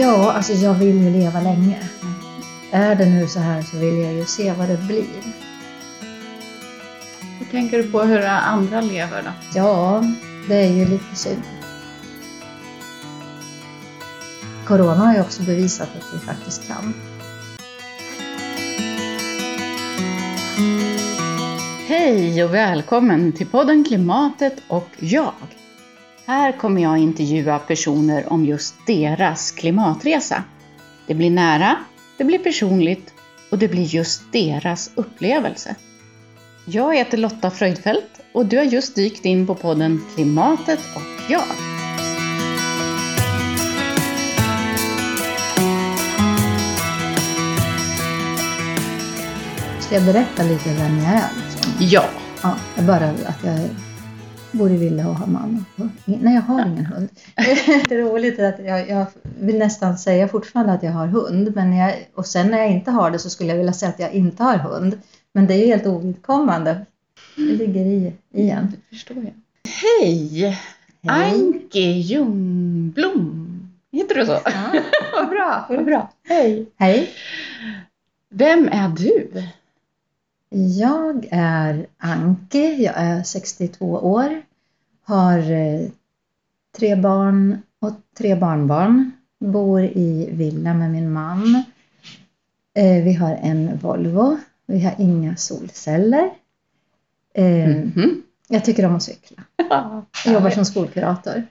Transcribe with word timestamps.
Ja, 0.00 0.32
alltså 0.32 0.52
jag 0.52 0.74
vill 0.74 1.02
ju 1.02 1.10
leva 1.10 1.40
länge. 1.40 1.78
Är 2.70 2.94
det 2.94 3.06
nu 3.06 3.28
så 3.28 3.40
här 3.40 3.62
så 3.62 3.76
vill 3.76 3.98
jag 3.98 4.12
ju 4.12 4.24
se 4.24 4.52
vad 4.52 4.68
det 4.68 4.76
blir. 4.76 5.04
Hur 7.38 7.46
tänker 7.50 7.78
du 7.78 7.90
på 7.90 8.00
hur 8.02 8.24
andra 8.26 8.80
lever 8.80 9.22
då? 9.22 9.30
Ja, 9.54 10.04
det 10.48 10.54
är 10.54 10.72
ju 10.72 10.84
lite 10.88 11.16
synd. 11.16 11.42
Corona 14.66 14.94
har 14.94 15.14
ju 15.14 15.20
också 15.20 15.42
bevisat 15.42 15.88
att 15.98 16.14
vi 16.14 16.18
faktiskt 16.18 16.68
kan. 16.68 16.94
Hej 21.86 22.44
och 22.44 22.54
välkommen 22.54 23.32
till 23.32 23.46
podden 23.46 23.84
Klimatet 23.84 24.62
och 24.68 24.88
jag. 24.98 25.59
Här 26.30 26.52
kommer 26.52 26.82
jag 26.82 26.98
intervjua 26.98 27.58
personer 27.58 28.32
om 28.32 28.44
just 28.44 28.74
deras 28.86 29.50
klimatresa. 29.50 30.44
Det 31.06 31.14
blir 31.14 31.30
nära, 31.30 31.76
det 32.18 32.24
blir 32.24 32.38
personligt 32.38 33.14
och 33.50 33.58
det 33.58 33.68
blir 33.68 33.82
just 33.82 34.32
deras 34.32 34.90
upplevelse. 34.94 35.74
Jag 36.64 36.96
heter 36.96 37.18
Lotta 37.18 37.50
Fröjdfält 37.50 38.20
och 38.34 38.46
du 38.46 38.56
har 38.56 38.64
just 38.64 38.94
dykt 38.94 39.24
in 39.24 39.46
på 39.46 39.54
podden 39.54 40.00
Klimatet 40.14 40.80
och 40.96 41.30
jag. 41.30 41.44
Ska 49.80 49.94
jag 49.94 50.04
berätta 50.04 50.42
lite 50.42 50.68
vem 50.68 50.98
jag 50.98 51.12
är? 51.12 51.30
Ja, 51.80 52.04
Ja, 52.42 52.56
jag 52.76 52.84
bara 52.84 53.04
att 53.04 53.44
jag 53.44 53.58
bor 54.52 54.70
i 54.70 54.76
villa 54.76 55.08
och 55.08 55.14
har 55.14 55.26
man. 55.26 55.64
Nej, 56.04 56.34
jag 56.34 56.42
har 56.42 56.66
ingen 56.66 56.86
hund. 56.86 57.08
Det 57.88 57.94
är 57.94 58.02
roligt 58.02 58.40
att 58.40 58.58
jag, 58.64 58.88
jag 58.88 59.06
vill 59.22 59.58
nästan 59.58 59.98
säga 59.98 60.28
fortfarande 60.28 60.72
att 60.72 60.82
jag 60.82 60.92
har 60.92 61.06
hund. 61.06 61.52
Men 61.54 61.76
jag, 61.76 62.08
och 62.14 62.26
sen 62.26 62.50
när 62.50 62.58
jag 62.58 62.70
inte 62.70 62.90
har 62.90 63.10
det 63.10 63.18
så 63.18 63.30
skulle 63.30 63.50
jag 63.50 63.56
vilja 63.56 63.72
säga 63.72 63.88
att 63.88 64.00
jag 64.00 64.12
inte 64.12 64.42
har 64.42 64.56
hund. 64.56 65.00
Men 65.32 65.46
det 65.46 65.54
är 65.54 65.58
ju 65.58 65.66
helt 65.66 65.86
ovidkommande. 65.86 66.86
Det 67.36 67.42
ligger 67.42 67.80
i 67.80 68.12
igen. 68.34 68.66
det 68.70 68.96
förstår 68.96 69.16
jag. 69.16 69.32
Hej! 70.00 70.58
Anke 71.06 71.78
Ljungblom. 71.80 73.46
Heter 73.92 74.14
du 74.14 74.26
så? 74.26 74.38
Ja, 74.44 74.72
vad 75.12 75.28
bra. 75.28 75.66
Vad 75.68 75.84
bra. 75.84 76.12
Hej! 76.28 76.66
Hej. 76.76 77.10
Vem 78.28 78.68
är 78.68 78.88
du? 78.88 79.42
Jag 80.54 81.28
är 81.30 81.86
Anke, 81.98 82.72
jag 82.72 82.94
är 82.96 83.22
62 83.22 83.86
år, 83.86 84.42
har 85.04 85.38
eh, 85.52 85.88
tre 86.78 86.96
barn 86.96 87.62
och 87.80 87.92
tre 88.18 88.34
barnbarn, 88.34 89.10
bor 89.38 89.82
i 89.84 90.28
villa 90.32 90.74
med 90.74 90.90
min 90.90 91.12
man. 91.12 91.54
Eh, 92.74 93.04
Vi 93.04 93.12
har 93.12 93.34
en 93.42 93.78
Volvo, 93.78 94.38
vi 94.66 94.80
har 94.84 94.94
inga 94.98 95.36
solceller. 95.36 96.30
Eh, 97.34 97.68
Mhm. 97.68 98.22
Jag 98.48 98.64
tycker 98.64 98.86
om 98.86 98.96
att 98.96 99.02
cykla. 99.02 99.42
Jag 100.24 100.34
jobbar 100.34 100.50
som 100.50 100.64
skolkurator. 100.64 101.46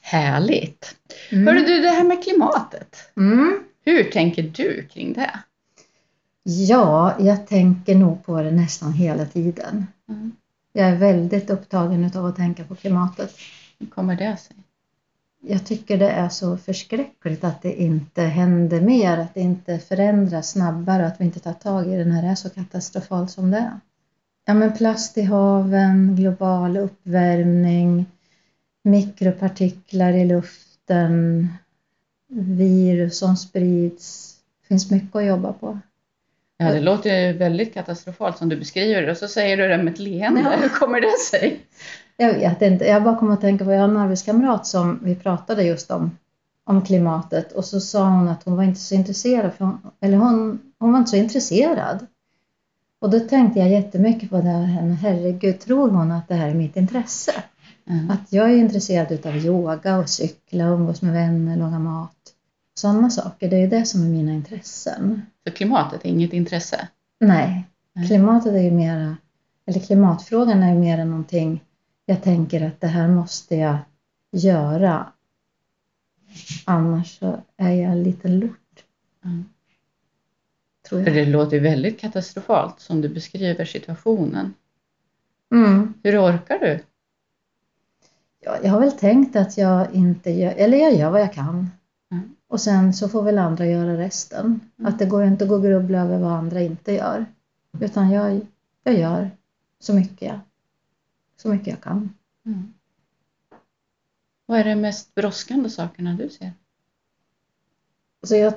Härligt! 0.00 0.96
Mm. 1.30 1.46
Hörru 1.46 1.66
du, 1.66 1.80
det 1.82 1.88
här 1.88 2.04
med 2.04 2.22
klimatet. 2.24 2.96
Mm. 3.16 3.62
Hur 3.84 4.04
tänker 4.04 4.42
du 4.42 4.88
kring 4.92 5.12
det? 5.12 5.30
Ja, 6.42 7.14
jag 7.18 7.46
tänker 7.46 7.94
nog 7.94 8.24
på 8.24 8.42
det 8.42 8.50
nästan 8.50 8.92
hela 8.92 9.26
tiden. 9.26 9.86
Mm. 10.08 10.32
Jag 10.72 10.88
är 10.88 10.96
väldigt 10.96 11.50
upptagen 11.50 12.10
av 12.16 12.26
att 12.26 12.36
tänka 12.36 12.64
på 12.64 12.74
klimatet. 12.74 13.34
Hur 13.78 13.86
kommer 13.86 14.16
det 14.16 14.36
sig? 14.36 14.56
Jag 15.42 15.66
tycker 15.66 15.98
det 15.98 16.10
är 16.10 16.28
så 16.28 16.56
förskräckligt 16.56 17.44
att 17.44 17.62
det 17.62 17.82
inte 17.82 18.22
händer 18.22 18.80
mer, 18.80 19.18
att 19.18 19.34
det 19.34 19.40
inte 19.40 19.78
förändras 19.78 20.50
snabbare, 20.50 21.06
att 21.06 21.20
vi 21.20 21.24
inte 21.24 21.40
tar 21.40 21.52
tag 21.52 21.86
i 21.86 21.96
det 21.96 22.04
när 22.04 22.22
det 22.22 22.28
är 22.28 22.34
så 22.34 22.50
katastrofalt 22.50 23.30
som 23.30 23.50
det 23.50 23.58
är. 23.58 23.80
Ja, 24.44 24.54
men 24.54 24.72
plast 24.72 25.18
i 25.18 25.22
haven, 25.22 26.16
global 26.16 26.76
uppvärmning, 26.76 28.06
mikropartiklar 28.82 30.12
i 30.12 30.24
luften, 30.24 31.48
virus 32.28 33.18
som 33.18 33.36
sprids. 33.36 34.36
Det 34.60 34.66
finns 34.66 34.90
mycket 34.90 35.16
att 35.16 35.24
jobba 35.24 35.52
på. 35.52 35.78
Ja, 36.62 36.72
det 36.72 36.80
låter 36.80 37.20
ju 37.20 37.32
väldigt 37.32 37.74
katastrofalt 37.74 38.38
som 38.38 38.48
du 38.48 38.56
beskriver 38.56 39.02
det 39.02 39.10
och 39.10 39.16
så 39.16 39.28
säger 39.28 39.56
du 39.56 39.68
det 39.68 39.78
med 39.78 39.92
ett 39.92 39.98
leende. 39.98 40.40
Ja. 40.40 40.50
Hur 40.62 40.68
kommer 40.68 41.00
det 41.00 41.18
sig? 41.18 41.60
Jag 42.16 42.34
vet 42.34 42.62
inte, 42.62 42.84
jag 42.84 43.02
bara 43.02 43.16
kom 43.16 43.30
att 43.30 43.40
tänka 43.40 43.64
på, 43.64 43.72
jag 43.72 43.80
har 43.80 43.88
en 43.88 43.96
arbetskamrat 43.96 44.66
som 44.66 45.00
vi 45.02 45.14
pratade 45.14 45.62
just 45.62 45.90
om, 45.90 46.18
om 46.64 46.84
klimatet 46.84 47.52
och 47.52 47.64
så 47.64 47.80
sa 47.80 48.04
hon 48.04 48.28
att 48.28 48.42
hon 48.42 48.56
var 48.56 48.62
inte 48.62 48.80
så 48.80 48.94
intresserad, 48.94 49.50
hon, 49.58 49.78
eller 50.00 50.16
hon, 50.16 50.60
hon 50.78 50.92
var 50.92 50.98
inte 50.98 51.10
så 51.10 51.16
intresserad. 51.16 52.06
Och 53.00 53.10
då 53.10 53.20
tänkte 53.20 53.60
jag 53.60 53.70
jättemycket 53.70 54.30
på 54.30 54.36
det 54.36 54.48
här, 54.48 54.96
herregud, 55.02 55.60
tror 55.60 55.90
hon 55.90 56.12
att 56.12 56.28
det 56.28 56.34
här 56.34 56.48
är 56.48 56.54
mitt 56.54 56.76
intresse? 56.76 57.32
Mm. 57.90 58.10
Att 58.10 58.32
jag 58.32 58.50
är 58.50 58.56
intresserad 58.56 59.12
utav 59.12 59.36
yoga 59.36 59.98
och 59.98 60.08
cykla, 60.08 60.64
umgås 60.64 61.02
med 61.02 61.12
vänner, 61.12 61.56
laga 61.56 61.78
mat. 61.78 62.16
Sådana 62.74 63.10
saker, 63.10 63.50
det 63.50 63.56
är 63.56 63.68
det 63.68 63.84
som 63.84 64.02
är 64.02 64.06
mina 64.08 64.32
intressen. 64.32 65.22
Så 65.46 65.52
klimatet 65.52 66.04
är 66.04 66.08
inget 66.08 66.32
intresse? 66.32 66.88
Nej, 67.18 67.66
Nej. 67.92 68.06
klimatet 68.08 68.52
är 68.52 68.58
ju 68.62 68.70
mera, 68.70 69.16
eller 69.66 69.80
klimatfrågan 69.80 70.62
är 70.62 70.72
ju 70.72 70.78
mera 70.78 71.04
någonting 71.04 71.64
jag 72.06 72.22
tänker 72.22 72.66
att 72.66 72.80
det 72.80 72.86
här 72.86 73.08
måste 73.08 73.56
jag 73.56 73.76
göra. 74.32 75.12
Annars 76.64 77.18
så 77.18 77.40
är 77.56 77.70
jag 77.70 77.92
en 77.92 78.02
liten 78.02 78.38
lort, 78.40 78.56
Mm. 79.24 79.44
tror 80.88 81.04
För 81.04 81.10
jag. 81.10 81.16
det 81.26 81.30
låter 81.30 81.60
väldigt 81.60 82.00
katastrofalt 82.00 82.80
som 82.80 83.00
du 83.00 83.08
beskriver 83.08 83.64
situationen. 83.64 84.54
Mm. 85.52 85.94
Hur 86.02 86.18
orkar 86.24 86.58
du? 86.58 86.80
Ja, 88.40 88.56
jag 88.62 88.70
har 88.70 88.80
väl 88.80 88.92
tänkt 88.92 89.36
att 89.36 89.58
jag 89.58 89.94
inte 89.94 90.30
gör, 90.30 90.52
eller 90.56 90.78
jag 90.78 90.94
gör 90.94 91.10
vad 91.10 91.20
jag 91.20 91.32
kan. 91.32 91.70
Och 92.50 92.60
sen 92.60 92.92
så 92.92 93.08
får 93.08 93.22
väl 93.22 93.38
andra 93.38 93.66
göra 93.66 93.98
resten. 93.98 94.60
Mm. 94.78 94.92
Att 94.92 94.98
det 94.98 95.06
går 95.06 95.22
ju 95.22 95.28
inte 95.28 95.44
att 95.44 95.48
gå 95.48 95.54
och 95.54 95.62
grubbla 95.62 96.00
över 96.00 96.18
vad 96.18 96.32
andra 96.32 96.60
inte 96.60 96.92
gör. 96.92 97.26
Utan 97.80 98.10
jag, 98.10 98.40
jag 98.84 98.98
gör 98.98 99.30
så 99.78 99.94
mycket 99.94 100.28
jag, 100.28 100.40
så 101.36 101.48
mycket 101.48 101.66
jag 101.66 101.80
kan. 101.80 102.14
Mm. 102.46 102.72
Vad 104.46 104.58
är 104.58 104.64
de 104.64 104.74
mest 104.74 105.14
brådskande 105.14 105.70
sakerna 105.70 106.14
du 106.14 106.28
ser? 106.28 106.52
Så 108.22 108.36
jag, 108.36 108.54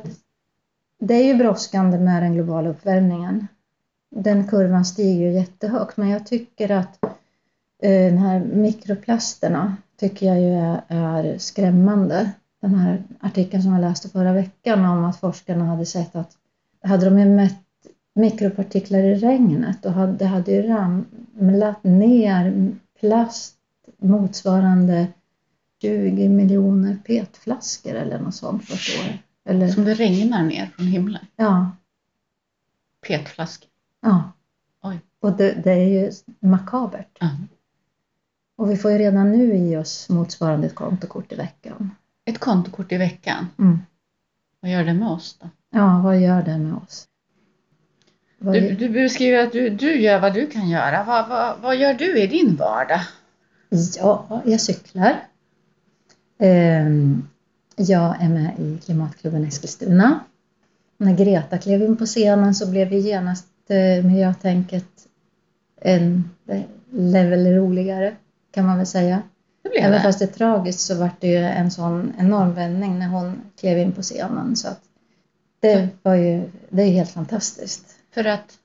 det 0.99 1.13
är 1.13 1.23
ju 1.23 1.35
brådskande 1.35 1.99
med 1.99 2.23
den 2.23 2.33
globala 2.33 2.69
uppvärmningen. 2.69 3.47
Den 4.09 4.47
kurvan 4.47 4.85
stiger 4.85 5.25
ju 5.25 5.31
jättehögt 5.31 5.97
men 5.97 6.09
jag 6.09 6.25
tycker 6.25 6.71
att 6.71 7.03
eh, 7.83 8.11
den 8.11 8.17
här 8.17 8.39
mikroplasterna 8.39 9.77
tycker 9.97 10.25
jag 10.25 10.41
ju 10.41 10.53
är, 10.53 10.81
är 10.87 11.37
skrämmande. 11.37 12.31
Den 12.63 12.75
här 12.75 13.03
artikeln 13.19 13.63
som 13.63 13.72
jag 13.72 13.81
läste 13.81 14.09
förra 14.09 14.34
veckan 14.34 14.85
om 14.85 15.03
att 15.06 15.19
forskarna 15.19 15.66
hade 15.66 15.85
sett 15.85 16.16
att 16.16 16.38
hade 16.84 17.06
de 17.09 17.19
ju 17.19 17.25
mätt 17.25 17.59
mikropartiklar 18.16 19.00
i 19.00 19.16
regnet 19.16 19.85
och 19.85 20.07
det 20.07 20.25
hade 20.25 20.51
ju 20.51 20.62
ramlat 20.62 21.84
ner 21.84 22.72
plast 23.00 23.56
motsvarande 23.97 25.07
20 25.81 26.29
miljoner 26.29 26.97
petflaskor 27.06 27.94
eller 27.94 28.19
något 28.19 28.35
sånt 28.35 28.68
på 28.68 28.74
ett 28.74 29.00
år. 29.09 29.18
Eller, 29.45 29.68
Som 29.68 29.85
det 29.85 29.94
regnar 29.94 30.44
ner 30.44 30.66
från 30.66 30.85
himlen. 30.88 31.25
ja, 31.35 31.72
Petflaskor. 33.07 33.69
ja. 34.01 34.31
Oj. 34.81 35.00
Och 35.19 35.31
det, 35.38 35.51
det 35.63 35.72
är 35.72 35.88
ju 35.88 36.12
makabert. 36.40 37.18
Ja. 37.19 37.30
Och 38.56 38.72
vi 38.72 38.78
får 38.78 38.91
ju 38.91 38.97
redan 38.97 39.31
nu 39.31 39.56
i 39.56 39.78
oss 39.78 40.09
motsvarande 40.09 40.68
ett 40.68 40.75
kontokort 40.75 41.31
i 41.31 41.35
veckan. 41.35 41.91
Ett 42.25 42.39
kontokort 42.39 42.91
i 42.91 42.97
veckan. 42.97 43.47
Mm. 43.59 43.80
Vad 44.59 44.71
gör 44.71 44.83
det 44.83 44.94
med 44.94 45.07
oss 45.07 45.38
då? 45.42 45.50
Ja, 45.69 46.01
vad 46.03 46.19
gör 46.21 46.42
det 46.44 46.57
med 46.57 46.74
oss? 46.74 47.07
Vad, 48.38 48.53
Du, 48.53 48.75
du 48.75 48.89
beskriver 48.89 49.44
att 49.44 49.51
du, 49.51 49.69
du 49.69 50.01
gör 50.01 50.19
vad 50.19 50.33
du 50.33 50.47
kan 50.47 50.69
göra. 50.69 51.03
Vad, 51.03 51.30
vad, 51.30 51.59
vad 51.62 51.75
gör 51.75 51.94
du 51.94 52.18
i 52.19 52.27
din 52.27 52.56
vardag? 52.56 53.01
Ja, 53.97 54.42
jag 54.45 54.62
cyklar. 54.62 55.15
Ehm, 56.39 57.27
Jag 57.75 58.21
är 58.24 58.30
med 58.30 58.51
i 58.59 58.80
Klimatklubben 58.86 59.44
Eskilstuna. 59.45 60.19
När 60.97 61.13
Greta 61.18 61.57
klev 61.57 61.81
in 61.81 61.97
på 61.97 62.06
scenen 62.06 62.56
så 62.56 62.71
blev 62.71 62.94
ju 62.94 63.00
genast 63.00 63.47
eh, 63.68 64.06
miljötänket 64.06 65.07
en 65.81 66.30
eh, 66.47 66.62
level 66.92 67.45
roligare 67.56 68.15
kan 68.51 68.65
man 68.65 68.77
väl 68.77 68.86
säga. 68.88 69.21
Blev 69.73 69.83
Även 69.83 69.97
det. 69.97 70.03
fast 70.03 70.19
det 70.19 70.25
är 70.25 70.33
tragiskt 70.33 70.79
så 70.79 70.95
var 70.95 71.09
det 71.19 71.27
ju 71.27 71.37
en 71.37 71.71
sån 71.71 72.13
enorm 72.17 72.53
vändning 72.53 72.99
när 72.99 73.07
hon 73.07 73.41
klev 73.59 73.77
in 73.77 73.91
på 73.91 74.01
scenen. 74.01 74.55
Så 74.55 74.67
att 74.67 74.81
det 75.59 75.89
var 76.01 76.15
ju, 76.15 76.43
det 76.69 76.81
är 76.81 76.91
helt 76.91 77.11
fantastiskt. 77.11 77.85
För 78.13 78.25
att 78.25 78.57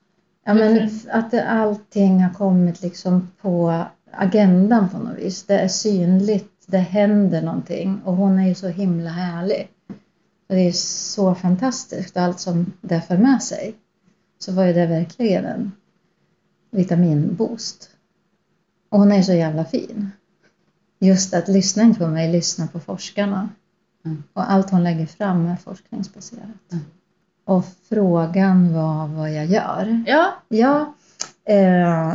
Ja, 0.49 0.55
men 0.55 0.91
att 1.11 1.35
allting 1.35 2.23
har 2.23 2.35
kommit 2.35 2.83
liksom 2.83 3.31
på 3.41 3.85
agendan 4.11 4.89
på 4.89 4.99
något 4.99 5.19
vis. 5.19 5.45
Det 5.45 5.59
är 5.59 5.69
synligt, 5.69 6.65
det 6.67 6.79
händer 6.79 7.43
någonting 7.43 8.01
och 8.05 8.17
hon 8.17 8.39
är 8.39 8.49
ju 8.49 8.55
så 8.55 8.69
himla 8.69 9.11
härlig. 9.11 9.69
Och 10.49 10.55
det 10.55 10.61
är 10.61 10.73
så 10.73 11.35
fantastiskt, 11.35 12.17
allt 12.17 12.41
som 12.41 12.73
det 12.81 13.01
för 13.01 13.17
med 13.17 13.43
sig. 13.43 13.75
Så 14.39 14.53
var 14.53 14.65
ju 14.65 14.73
det 14.73 14.87
verkligen 14.87 15.45
en 15.45 15.73
vitaminboost. 16.71 17.91
Och 18.89 18.99
hon 18.99 19.13
är 19.13 19.23
så 19.23 19.33
jävla 19.33 19.65
fin. 19.65 20.11
Just 20.99 21.35
att 21.35 21.49
lyssna 21.49 21.83
inte 21.83 21.99
på 22.01 22.07
mig, 22.07 22.33
lyssna 22.33 22.67
på 22.67 22.81
forskarna. 22.81 23.49
Mm. 24.05 24.23
Och 24.33 24.51
allt 24.53 24.71
hon 24.71 24.85
lägger 24.85 25.07
fram 25.07 25.47
är 25.47 25.57
forskningsbaserat. 25.57 26.73
Mm. 26.73 26.85
Och 27.45 27.65
frågan 27.89 28.75
var 28.75 29.07
vad 29.09 29.33
jag 29.33 29.47
gör. 29.47 30.05
Ja. 30.07 30.33
Ja, 30.49 30.95
eh, 31.45 32.15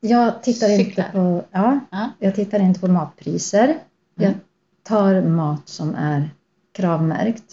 jag 0.00 0.42
tittar 0.42 0.68
inte 0.80 1.04
på, 1.12 1.42
ja, 1.50 1.80
Ja. 1.90 2.10
jag 2.18 2.34
tittar 2.34 2.60
inte 2.60 2.80
på 2.80 2.88
matpriser. 2.88 3.78
Jag 4.14 4.26
Mm. 4.28 4.38
tar 4.82 5.22
mat 5.22 5.68
som 5.68 5.94
är 5.94 6.30
kravmärkt. 6.72 7.44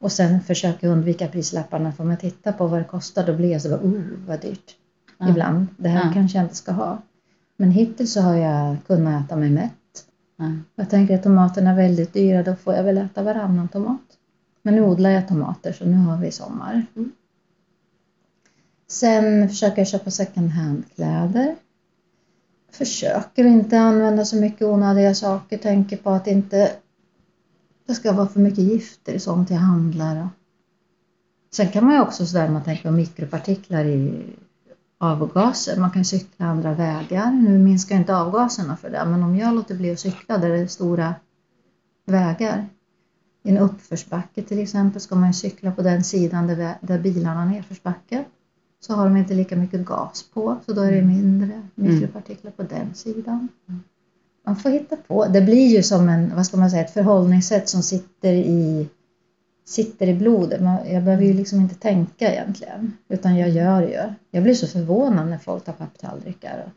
Och 0.00 0.12
sen 0.12 0.40
försöker 0.40 0.86
jag 0.86 0.92
undvika 0.96 1.28
prislapparna. 1.28 1.92
För 1.92 2.04
om 2.04 2.10
jag 2.10 2.20
tittar 2.20 2.52
på 2.52 2.66
vad 2.66 2.80
det 2.80 2.84
kostar 2.84 3.26
då 3.26 3.34
blir 3.34 3.52
jag 3.52 3.62
så 3.62 3.68
bara, 3.68 3.80
oh 3.80 4.02
vad 4.26 4.40
dyrt. 4.40 4.76
Ibland. 5.28 5.66
Det 5.76 5.88
här 5.88 6.12
kanske 6.14 6.38
jag 6.38 6.44
inte 6.44 6.54
ska 6.56 6.72
ha. 6.72 6.98
Men 7.56 7.70
hittills 7.70 8.12
så 8.12 8.20
har 8.20 8.34
jag 8.34 8.76
kunnat 8.86 9.24
äta 9.24 9.36
mig 9.36 9.50
mätt. 9.50 9.72
Ja. 10.40 10.52
Jag 10.74 10.90
tänker 10.90 11.14
att 11.14 11.22
tomaterna 11.22 11.70
är 11.70 11.76
väldigt 11.76 12.12
dyra, 12.12 12.42
då 12.42 12.56
får 12.56 12.74
jag 12.74 12.84
väl 12.84 12.98
äta 12.98 13.22
varannan 13.22 13.68
tomat. 13.68 14.00
Men 14.62 14.74
nu 14.74 14.82
odlar 14.82 15.10
jag 15.10 15.28
tomater 15.28 15.72
så 15.72 15.84
nu 15.84 15.96
har 15.96 16.16
vi 16.16 16.30
sommar. 16.30 16.86
Mm. 16.96 17.12
Sen 18.88 19.48
försöker 19.48 19.78
jag 19.78 19.88
köpa 19.88 20.10
second 20.10 20.50
hand-kläder. 20.50 21.56
Försöker 22.72 23.44
inte 23.44 23.78
använda 23.78 24.24
så 24.24 24.36
mycket 24.36 24.62
onödiga 24.62 25.14
saker, 25.14 25.58
tänker 25.58 25.96
på 25.96 26.10
att 26.10 26.26
inte 26.26 26.72
det 27.86 27.94
ska 27.94 28.12
vara 28.12 28.28
för 28.28 28.40
mycket 28.40 28.64
gifter 28.64 29.12
i 29.12 29.20
sånt 29.20 29.50
jag 29.50 29.56
handlar. 29.56 30.28
Sen 31.52 31.68
kan 31.68 31.84
man 31.84 31.94
ju 31.94 32.00
också 32.00 32.26
sådär, 32.26 32.48
man 32.48 32.64
tänker 32.64 32.82
på 32.82 32.90
mikropartiklar 32.90 33.84
i 33.84 34.24
avgaser. 35.00 35.80
Man 35.80 35.90
kan 35.90 36.04
cykla 36.04 36.46
andra 36.46 36.74
vägar. 36.74 37.30
Nu 37.30 37.58
minskar 37.58 37.96
inte 37.96 38.16
avgaserna 38.16 38.76
för 38.76 38.90
det, 38.90 39.04
men 39.06 39.22
om 39.22 39.36
jag 39.36 39.54
låter 39.54 39.74
bli 39.74 39.92
att 39.92 39.98
cykla 40.00 40.38
där 40.38 40.48
det 40.48 40.58
är 40.58 40.66
stora 40.66 41.14
vägar. 42.06 42.66
I 43.42 43.50
en 43.50 43.58
uppförsbacke 43.58 44.42
till 44.42 44.58
exempel 44.58 45.00
ska 45.00 45.14
man 45.14 45.34
cykla 45.34 45.72
på 45.72 45.82
den 45.82 46.04
sidan 46.04 46.46
där, 46.46 46.74
där 46.80 46.98
bilarna 46.98 47.40
har 47.40 47.46
nedförsbacke. 47.46 48.24
Så 48.80 48.94
har 48.94 49.04
de 49.04 49.16
inte 49.16 49.34
lika 49.34 49.56
mycket 49.56 49.84
gas 49.84 50.24
på, 50.34 50.56
så 50.66 50.72
då 50.72 50.80
är 50.80 50.92
det 50.92 51.02
mindre 51.02 51.62
mikropartiklar 51.74 52.50
på 52.50 52.62
den 52.62 52.94
sidan. 52.94 53.48
Man 54.46 54.56
får 54.56 54.70
hitta 54.70 54.96
på. 54.96 55.26
Det 55.26 55.40
blir 55.40 55.76
ju 55.76 55.82
som 55.82 56.08
en, 56.08 56.32
vad 56.36 56.46
ska 56.46 56.56
man 56.56 56.70
säga, 56.70 56.84
ett 56.84 56.92
förhållningssätt 56.92 57.68
som 57.68 57.82
sitter 57.82 58.32
i, 58.32 58.88
sitter 59.70 60.06
i 60.06 60.14
blodet. 60.14 60.60
Jag 60.90 61.02
behöver 61.04 61.24
ju 61.24 61.32
liksom 61.32 61.60
inte 61.60 61.74
tänka 61.74 62.32
egentligen, 62.32 62.92
utan 63.08 63.36
jag 63.36 63.48
gör 63.50 63.82
ju. 63.82 64.12
Jag 64.30 64.42
blir 64.42 64.54
så 64.54 64.66
förvånad 64.66 65.28
när 65.28 65.38
folk 65.38 65.64
tar 65.64 65.72
papptallrikar. 65.72 66.64
Och, 66.66 66.70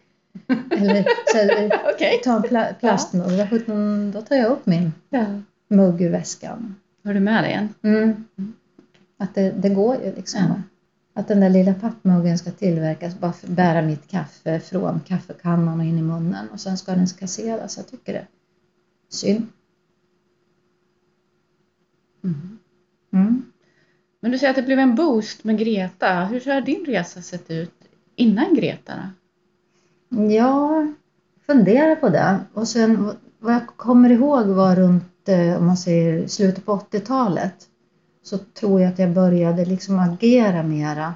eller 0.77 1.03
så, 1.31 1.37
här, 1.37 1.81
Okej. 1.93 2.21
ta 2.23 2.35
en 2.35 2.41
pla, 2.41 2.67
plastmugg, 2.79 3.49
sjutton, 3.49 4.11
då 4.11 4.21
tar 4.21 4.35
jag 4.35 4.51
upp 4.51 4.65
min 4.65 4.93
Ja. 5.09 5.25
mugg 5.67 6.01
ur 6.01 6.09
väskan. 6.09 6.75
Har 7.03 7.13
du 7.13 7.19
med 7.19 7.43
dig 7.43 7.53
en? 7.53 7.73
Mm. 7.81 8.25
Att 9.17 9.35
det, 9.35 9.51
det 9.51 9.69
går 9.69 9.95
ju 10.03 10.15
liksom. 10.15 10.41
Ja. 10.41 10.61
Att 11.13 11.27
den 11.27 11.39
där 11.39 11.49
lilla 11.49 11.73
pappmuggen 11.73 12.37
ska 12.37 12.51
tillverkas, 12.51 13.19
bara 13.19 13.33
för 13.33 13.47
att 13.47 13.53
bära 13.53 13.81
mitt 13.81 14.07
kaffe 14.07 14.59
från 14.59 14.99
kaffekannan 14.99 15.79
och 15.79 15.85
in 15.85 15.97
i 15.97 16.01
munnen 16.01 16.49
och 16.49 16.59
sen 16.59 16.77
ska 16.77 16.91
den 16.91 17.07
kasseras. 17.07 17.77
Jag 17.77 17.87
tycker 17.87 18.13
det 18.13 18.27
synd. 19.09 19.47
Mm. 22.23 22.59
Mm. 23.13 23.43
Men 24.19 24.31
du 24.31 24.37
säger 24.37 24.49
att 24.49 24.55
det 24.55 24.63
blev 24.63 24.79
en 24.79 24.95
boost 24.95 25.43
med 25.43 25.57
Greta. 25.57 26.25
Hur 26.25 26.53
har 26.53 26.61
din 26.61 26.85
resa 26.85 27.21
sett 27.21 27.51
ut 27.51 27.73
innan 28.15 28.55
Greta? 28.55 28.93
Då? 30.09 30.31
Jag 30.31 30.93
funderar 31.45 31.95
på 31.95 32.09
det 32.09 32.39
och 32.53 32.67
sen 32.67 33.11
vad 33.39 33.53
jag 33.53 33.67
kommer 33.67 34.09
ihåg 34.09 34.47
var 34.47 34.75
runt, 34.75 35.29
eh, 35.29 35.57
om 35.57 35.65
man 35.65 35.77
säger 35.77 36.27
slutet 36.27 36.65
på 36.65 36.71
80-talet 36.71 37.67
så 38.23 38.37
tror 38.37 38.81
jag 38.81 38.89
att 38.89 38.99
jag 38.99 39.13
började 39.13 39.65
liksom 39.65 39.99
agera 39.99 40.63
mera. 40.63 41.13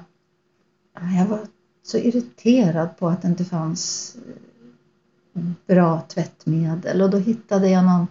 Jag 1.18 1.26
var 1.26 1.40
så 1.82 1.98
irriterad 1.98 2.96
på 2.98 3.08
att 3.08 3.22
det 3.22 3.28
inte 3.28 3.44
fanns 3.44 4.16
eh, 5.34 5.42
bra 5.66 6.00
tvättmedel 6.00 7.02
och 7.02 7.10
då 7.10 7.18
hittade 7.18 7.68
jag 7.68 7.84
någon 7.84 8.06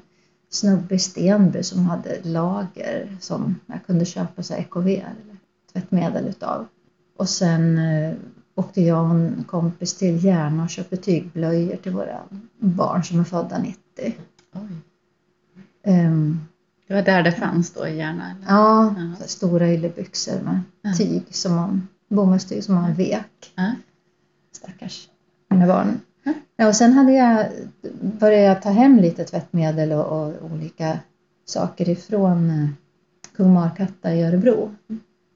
snubbe 0.49 0.95
i 0.95 0.99
Stenby 0.99 1.63
som 1.63 1.85
hade 1.85 2.17
lager 2.23 3.17
som 3.19 3.55
jag 3.65 3.85
kunde 3.85 4.05
köpa 4.05 4.43
så 4.43 4.53
EKV 4.53 4.87
eller 4.87 5.37
tvättmedel 5.73 6.27
utav. 6.27 6.65
Och 7.17 7.29
sen 7.29 7.77
eh, 7.77 8.13
åkte 8.55 8.81
jag 8.81 9.03
och 9.05 9.09
en 9.11 9.43
kompis 9.47 9.93
till 9.93 10.23
Järna 10.25 10.63
och 10.63 10.69
köpte 10.69 10.97
tygblöjor 10.97 11.75
till 11.75 11.91
våra 11.91 12.19
barn 12.59 13.03
som 13.03 13.19
är 13.19 13.23
födda 13.23 13.57
90. 13.59 13.77
Oj. 14.53 14.61
Ehm, 15.83 16.39
Det 16.87 16.93
var 16.93 17.01
där 17.01 17.23
det 17.23 17.31
fanns 17.31 17.73
då 17.73 17.87
i 17.87 17.97
Järna? 17.97 18.31
Eller? 18.31 18.45
ja, 18.47 18.95
Ja. 19.19 19.27
stora 19.27 19.73
yllebyxor 19.73 20.41
med 20.41 20.59
Ja. 20.81 20.93
tyg 20.97 21.23
som 21.29 21.55
man, 21.55 21.87
bomullstyg 22.07 22.63
som 22.63 22.75
man 22.75 22.93
vek. 22.93 23.53
Ja. 23.55 23.71
Stackars 24.51 25.09
mina 25.49 25.67
barn. 25.67 25.99
Ja. 26.57 26.67
Och 26.67 26.75
sen 26.75 26.93
hade 26.93 27.11
jag, 27.11 27.45
började 28.01 28.43
jag 28.43 28.61
ta 28.61 28.69
hem 28.69 28.99
lite 28.99 29.23
tvättmedel 29.23 29.91
och, 29.91 30.05
och 30.05 30.33
olika 30.51 30.99
saker 31.45 31.89
ifrån 31.89 32.49
eh, 32.49 32.69
Kung 33.35 33.53
Markatta 33.53 34.13
i 34.13 34.23
Örebro. 34.23 34.71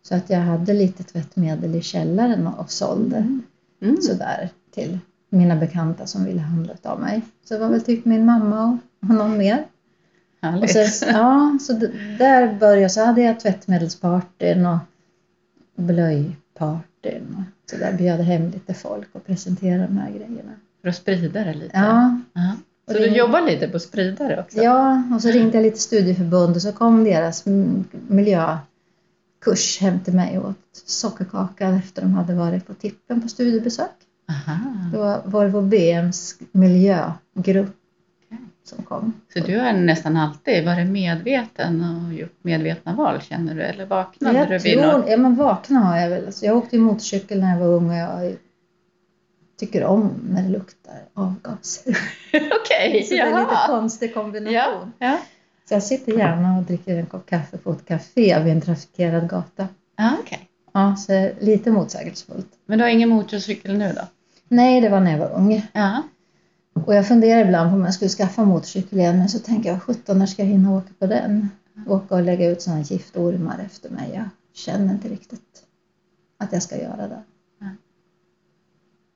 Så 0.04 0.16
att 0.16 0.30
jag 0.30 0.40
hade 0.40 0.74
lite 0.74 1.04
tvättmedel 1.04 1.76
i 1.76 1.82
källaren 1.82 2.48
och, 2.48 2.60
och 2.60 2.72
sålde 2.72 3.40
Mm. 3.84 4.02
sådär 4.02 4.50
till 4.74 5.00
mina 5.30 5.56
bekanta 5.56 6.06
som 6.08 6.26
ville 6.26 6.42
handla 6.42 6.74
av 6.84 7.00
mig. 7.00 7.22
Så 7.44 7.54
det 7.54 7.60
var 7.60 7.70
väl 7.70 7.82
typ 7.82 8.06
min 8.06 8.26
mamma 8.26 8.66
och, 8.66 9.10
och 9.10 9.16
någon 9.16 9.38
mer. 9.38 9.66
Och 10.42 10.48
Härligt. 10.48 10.94
sen, 10.94 11.10
ja, 11.16 11.58
så 11.62 11.74
där 12.20 12.60
började 12.60 12.90
så 12.90 13.06
hade 13.06 13.22
jag 13.22 13.40
tvättmedelspartyn 13.40 14.66
och 14.66 14.78
blöjpartyn. 15.76 17.36
Och 17.38 17.70
så 17.70 17.78
där 17.78 17.94
bjöd 17.94 18.20
hem 18.20 18.50
lite 18.50 18.74
folk 18.74 19.08
och 19.12 19.26
presenterade 19.26 19.84
de 19.88 19.98
här 19.98 20.10
grejerna. 20.12 20.52
För 20.82 20.90
att 20.90 20.96
sprida 20.96 21.44
det 21.44 21.54
lite? 21.54 21.72
Ja. 21.78 22.18
Och 22.88 22.94
Så 22.94 23.00
det- 23.00 23.10
du 23.10 23.16
jobbar 23.18 23.42
lite 23.42 23.68
på 23.68 23.76
att 23.78 23.82
sprida 23.84 24.28
det 24.28 24.40
också? 24.40 24.58
ja, 24.58 25.04
och 25.16 25.22
så 25.22 25.28
ringde 25.32 25.58
jag 25.58 25.64
lite 25.64 25.80
studieförbund 25.80 26.56
och 26.56 26.62
så 26.62 26.72
kom 26.72 27.04
deras 27.04 27.44
miljökurs 28.08 29.80
hem 29.82 30.00
till 30.00 30.14
mig 30.14 30.38
och 30.40 30.50
åt 30.50 30.56
sockerkaka 30.86 31.68
efter 31.70 32.02
de 32.02 32.14
hade 32.14 32.34
varit 32.34 32.68
på 32.68 32.74
tippen 32.74 33.22
på 33.22 33.28
studiebesök. 33.28 33.90
Aha. 34.30 34.58
Det 34.92 34.98
var 34.98 35.22
Volvo 35.26 35.62
BMs 35.62 36.36
miljögrupp 36.52 37.76
som 38.64 38.84
kom. 38.84 39.14
Så 39.34 39.40
du 39.40 39.60
har 39.60 39.74
nästan 39.74 40.18
alltid 40.18 40.66
varit 40.66 40.88
medveten 40.90 41.84
och 42.08 42.14
gjort 42.14 42.36
medvetna 42.42 42.96
val 42.96 43.22
känner 43.22 43.56
du? 43.56 43.62
Eller 43.62 43.86
vaknade 43.86 44.46
du 44.46 44.54
Jag 44.54 44.60
vid 44.60 44.78
något? 44.78 44.92
tror, 44.92 45.10
ja 45.10 45.18
men 45.18 45.36
vakna 45.36 45.80
har 45.80 45.98
jag 45.98 46.10
väl. 46.10 46.26
Alltså, 46.26 46.46
jag 46.46 46.58
åkte 46.58 46.76
ju 46.76 46.82
motorcykel 46.82 47.40
när 47.40 47.52
jag 47.52 47.60
var 47.60 47.68
ung 47.68 47.90
och 47.90 47.96
jag 47.96 48.36
tycker 49.62 49.84
om 49.84 50.12
när 50.30 50.44
det 50.44 50.50
luktar 50.50 50.94
avgaser. 51.14 51.90
Okej, 52.62 53.04
Så 53.10 53.14
det 53.14 53.20
är 53.20 53.28
en 53.28 53.40
lite 53.40 53.56
konstig 53.68 54.14
kombination. 54.14 54.92
Ja, 55.00 55.08
ja. 55.08 55.18
Så 55.70 55.74
jag 55.74 55.84
sitter 55.84 56.12
gärna 56.18 56.58
och 56.58 56.64
dricker 56.64 56.98
en 56.98 57.06
kopp 57.06 57.26
kaffe 57.26 57.58
på 57.58 57.72
ett 57.72 57.86
café 57.86 58.44
vid 58.44 58.54
en 58.54 58.62
trafikerad 58.62 59.30
gata. 59.30 59.68
ja 59.98 60.18
okej. 60.22 60.48
Ja, 60.74 60.96
så 60.96 61.30
lite 61.40 61.72
motsägelsefullt. 61.72 62.48
Men 62.66 62.78
du 62.78 62.84
har 62.84 62.90
ingen 62.90 63.10
motorcykel 63.10 63.78
nu 63.78 63.94
då? 63.96 64.02
Nej, 64.48 64.82
det 64.82 64.90
var 64.90 65.00
när 65.00 65.12
jag 65.12 65.20
var 65.20 65.32
ung. 65.36 65.68
Ja. 65.74 66.04
Och 66.74 66.96
jag 66.96 67.08
funderar 67.08 67.46
ibland 67.46 67.70
på 67.70 67.76
om 67.76 67.86
jag 67.86 67.94
skulle 67.94 68.10
skaffa 68.10 68.46
motorcykel 68.46 69.00
igen, 69.00 69.18
men 69.18 69.30
så 69.30 69.40
tänker 69.40 69.70
jag, 69.70 69.84
sjutton 69.84 70.20
när 70.20 70.26
ska 70.26 70.42
jag 70.42 70.50
hinna 70.50 70.78
åka 70.78 70.90
på 71.00 71.06
den? 71.06 71.50
Åka 71.88 72.16
och 72.16 72.22
lägga 72.22 72.50
ut 72.50 72.62
sådana 72.62 72.82
giftormar 72.82 73.60
efter 73.66 73.90
mig. 73.90 74.12
Jag 74.14 74.30
känner 74.54 74.94
inte 74.94 75.08
riktigt 75.10 75.64
att 76.38 76.54
jag 76.54 76.64
ska 76.64 76.82
göra 76.82 77.08
det. 77.08 77.24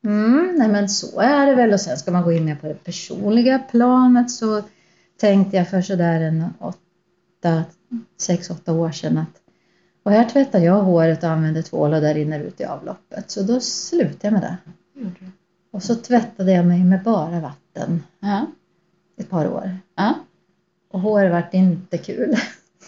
Mm, 0.06 0.56
nej 0.58 0.68
men 0.68 0.90
så 0.90 1.20
är 1.20 1.46
det 1.46 1.56
väl. 1.56 1.74
Och 1.74 1.82
sen 1.82 1.98
ska 1.98 2.12
man 2.12 2.24
gå 2.24 2.32
in 2.32 2.46
mer 2.46 2.56
på 2.56 2.68
det 2.68 2.84
personliga 2.84 3.60
planet 3.60 4.32
så 4.32 4.62
tänkte 5.18 5.58
jag 5.58 5.70
för 5.70 5.82
sådär 5.82 6.22
en 6.22 6.46
åtta, 6.60 7.64
sex, 8.18 8.50
åtta 8.50 8.74
år 8.74 8.92
sedan 8.92 9.18
att 9.18 9.42
och 10.04 10.12
här 10.12 10.30
tvättar 10.30 10.60
jag 10.60 10.82
håret 10.82 11.24
och 11.24 11.30
använder 11.30 11.62
tvål 11.62 11.94
och 11.94 12.02
där 12.02 12.14
rinner 12.14 12.40
ut 12.40 12.62
i 12.62 12.66
avloppet. 12.66 13.32
Så 13.32 13.42
då 13.44 13.60
slutade 13.60 14.18
jag 14.22 14.34
med 14.34 14.42
det. 14.42 14.58
Och 15.72 15.84
så 15.84 15.96
tvättade 15.96 16.52
jag 16.52 16.66
mig 16.66 16.84
med 16.84 17.04
bara 17.04 17.40
vatten 17.40 18.04
Ja. 18.20 18.46
ett 19.18 19.30
par 19.30 19.48
år. 19.48 19.78
Ja. 19.96 20.14
Och 20.92 21.00
håret 21.00 21.32
vart 21.32 21.54
inte 21.54 21.98
kul. 21.98 22.36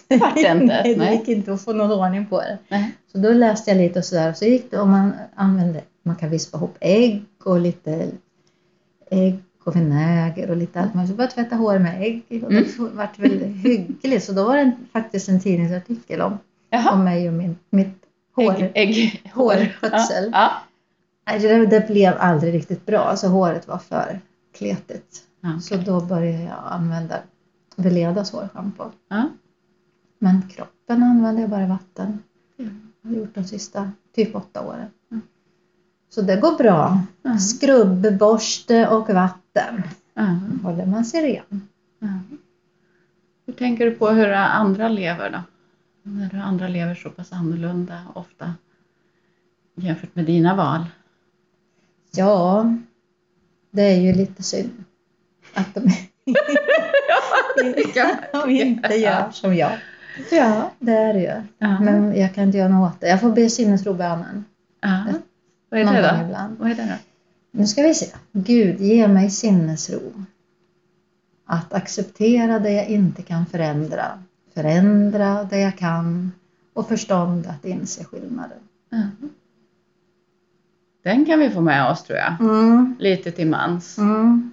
Vart 0.20 0.34
det 0.34 0.40
inte? 0.40 0.64
Nej, 0.64 0.94
det 0.94 1.12
gick 1.12 1.28
inte 1.28 1.52
att 1.52 1.62
få 1.64 1.72
någon 1.72 1.92
ordning 1.92 2.26
på 2.26 2.40
det. 2.40 2.58
Nej. 2.68 2.92
Så 3.12 3.18
då 3.18 3.30
läste 3.30 3.70
jag 3.70 3.78
lite 3.78 3.98
och 3.98 4.04
sådär. 4.04 4.32
Så 4.32 4.44
gick 4.44 4.70
det 4.70 4.78
om 4.80 4.90
man 4.90 5.12
använde, 5.34 5.80
man 6.02 6.16
kan 6.16 6.30
vispa 6.30 6.56
ihop 6.58 6.76
ägg 6.80 7.24
och 7.44 7.60
lite 7.60 8.10
ägg 9.10 9.38
och 9.64 9.76
vinäger 9.76 10.50
och 10.50 10.56
lite 10.56 10.80
allt 10.80 10.94
möjligt. 10.94 11.10
Så 11.10 11.16
började 11.16 11.34
tvätta 11.34 11.56
hår 11.56 11.78
med 11.78 12.02
ägg 12.02 12.22
och 12.44 12.50
Mm. 12.52 12.64
det 12.64 12.78
vart 12.78 13.18
väl 13.18 13.38
hyggligt. 13.44 14.24
Så 14.24 14.32
då 14.32 14.44
var 14.44 14.54
det 14.56 14.62
en, 14.62 14.72
faktiskt 14.92 15.28
en 15.28 15.40
tidningsartikel 15.40 16.20
om, 16.20 16.38
Jaha. 16.70 16.90
om 16.92 17.04
mig 17.04 17.28
och 17.28 17.34
min, 17.34 17.56
mitt 17.70 17.94
hår. 18.36 18.62
Ägg, 18.62 18.72
ägg, 18.74 19.30
Hårskötsel. 19.34 20.30
Ja. 20.32 20.50
Nej, 21.26 21.38
Det, 21.38 21.66
det 21.66 21.88
blev 21.88 22.14
aldrig 22.18 22.54
riktigt 22.54 22.86
bra, 22.86 22.98
alltså 22.98 23.26
håret 23.26 23.68
var 23.68 23.78
för 23.78 24.20
kletigt. 24.58 25.22
Ja. 25.40 25.60
Så 25.60 25.76
då 25.76 26.00
började 26.00 26.42
jag 26.42 26.58
använda 26.70 27.16
Veledas 27.76 28.32
hårschampo. 28.32 28.84
Ja. 29.08 29.28
Men 30.18 30.48
kroppen 30.48 31.02
använder 31.02 31.40
jag 31.42 31.50
bara 31.50 31.66
vatten. 31.66 32.22
Mm. 32.58 32.92
Jag 33.02 33.10
har 33.10 33.16
gjort 33.16 33.34
de 33.34 33.44
sista 33.44 33.92
typ 34.14 34.36
åtta 34.36 34.62
åren. 34.62 34.86
Mm. 35.10 35.22
Så 36.08 36.22
det 36.22 36.36
går 36.36 36.58
bra. 36.58 37.00
Ja. 37.22 37.38
Skrubbborste 37.38 38.88
och 38.88 39.08
vatten 39.08 39.82
Ja. 40.14 40.36
håller 40.62 40.86
man 40.86 41.04
sig 41.04 41.32
ren. 41.32 41.68
Ja. 41.98 42.08
Hur 43.46 43.52
tänker 43.52 43.84
du 43.86 43.90
på 43.90 44.08
hur 44.08 44.32
andra 44.32 44.88
lever 44.88 45.30
då? 45.30 45.42
När 46.02 46.42
andra 46.42 46.68
lever 46.68 46.94
så 46.94 47.10
pass 47.10 47.32
annorlunda 47.32 48.02
ofta 48.14 48.54
jämfört 49.74 50.14
med 50.14 50.24
dina 50.24 50.56
val? 50.56 50.84
Ja, 52.10 52.74
det 53.70 53.82
är 53.82 54.00
ju 54.00 54.12
lite 54.12 54.42
synd 54.42 54.84
att 55.54 55.74
de 55.74 55.80
de 58.32 58.50
inte 58.50 58.94
gör 58.94 59.30
som 59.30 59.54
jag. 59.54 59.78
Ja, 60.30 60.70
det 60.78 60.92
är 60.92 61.14
det 61.14 61.20
ju. 61.20 61.42
Ja. 61.58 61.80
Men 61.80 62.16
jag 62.20 62.34
kan 62.34 62.44
inte 62.44 62.58
göra 62.58 62.68
något 62.68 62.94
åt 62.94 63.00
det. 63.00 63.08
Jag 63.08 63.20
får 63.20 63.30
be 63.30 63.50
sinnesrobönen 63.50 64.44
ja. 64.80 65.04
Vad 65.68 65.80
är 65.80 65.84
någon 65.84 65.94
det 65.94 66.16
då? 66.18 66.24
ibland. 66.24 66.58
Vad 66.58 66.70
är 66.70 66.74
det 66.74 66.82
då? 66.82 66.94
Nu 67.50 67.66
ska 67.66 67.82
vi 67.82 67.94
se. 67.94 68.06
Gud, 68.32 68.80
ge 68.80 69.08
mig 69.08 69.30
sinnesro. 69.30 70.24
Att 71.46 71.72
acceptera 71.72 72.58
det 72.58 72.72
jag 72.72 72.86
inte 72.86 73.22
kan 73.22 73.46
förändra. 73.46 74.04
Förändra 74.54 75.44
det 75.44 75.58
jag 75.60 75.76
kan. 75.76 76.32
Och 76.72 76.88
förstånd 76.88 77.46
att 77.46 77.64
inse 77.64 78.04
skillnaden. 78.04 78.58
Ja. 78.90 79.02
Den 81.02 81.24
kan 81.24 81.38
vi 81.38 81.50
få 81.50 81.60
med 81.60 81.90
oss 81.90 82.04
tror 82.04 82.18
jag. 82.18 82.40
Mm. 82.40 82.96
Lite 82.98 83.30
till 83.30 83.46
mans. 83.46 83.98
Mm. 83.98 84.52